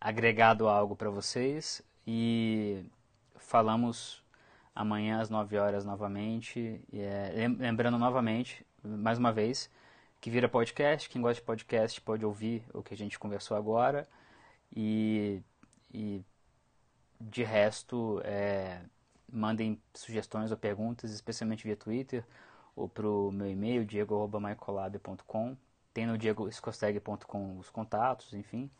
agregado 0.00 0.68
algo 0.68 0.94
para 0.94 1.10
vocês 1.10 1.82
e 2.06 2.84
falamos 3.36 4.21
amanhã 4.74 5.20
às 5.20 5.30
9 5.30 5.56
horas 5.58 5.84
novamente. 5.84 6.80
É, 6.92 7.48
lembrando 7.58 7.98
novamente, 7.98 8.64
mais 8.82 9.18
uma 9.18 9.32
vez, 9.32 9.70
que 10.20 10.30
vira 10.30 10.48
podcast. 10.48 11.08
Quem 11.08 11.20
gosta 11.20 11.40
de 11.40 11.46
podcast 11.46 12.00
pode 12.00 12.24
ouvir 12.24 12.64
o 12.72 12.82
que 12.82 12.94
a 12.94 12.96
gente 12.96 13.18
conversou 13.18 13.56
agora. 13.56 14.08
E, 14.74 15.42
e 15.92 16.24
de 17.20 17.42
resto, 17.42 18.20
é, 18.24 18.80
mandem 19.30 19.80
sugestões 19.94 20.50
ou 20.50 20.56
perguntas, 20.56 21.12
especialmente 21.12 21.64
via 21.64 21.76
Twitter 21.76 22.24
ou 22.74 22.88
para 22.88 23.06
o 23.06 23.30
meu 23.30 23.50
e-mail, 23.50 23.84
diego.maicolab.com. 23.84 25.56
Tem 25.92 26.06
no 26.06 26.16
diegoscosteg.com 26.16 27.58
os 27.58 27.68
contatos, 27.68 28.32
enfim. 28.32 28.70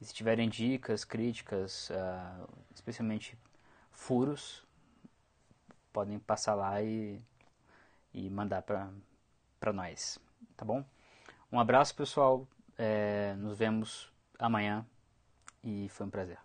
E 0.00 0.04
se 0.04 0.14
tiverem 0.14 0.48
dicas, 0.48 1.04
críticas, 1.04 1.90
uh, 1.90 2.48
especialmente 2.74 3.36
furos, 3.90 4.64
podem 5.92 6.18
passar 6.18 6.54
lá 6.54 6.82
e, 6.82 7.20
e 8.12 8.28
mandar 8.30 8.62
para 8.62 9.72
nós, 9.72 10.18
tá 10.56 10.64
bom? 10.64 10.84
Um 11.50 11.60
abraço, 11.60 11.94
pessoal. 11.94 12.46
É, 12.78 13.34
nos 13.38 13.58
vemos 13.58 14.10
amanhã 14.38 14.86
e 15.62 15.88
foi 15.90 16.06
um 16.06 16.10
prazer. 16.10 16.38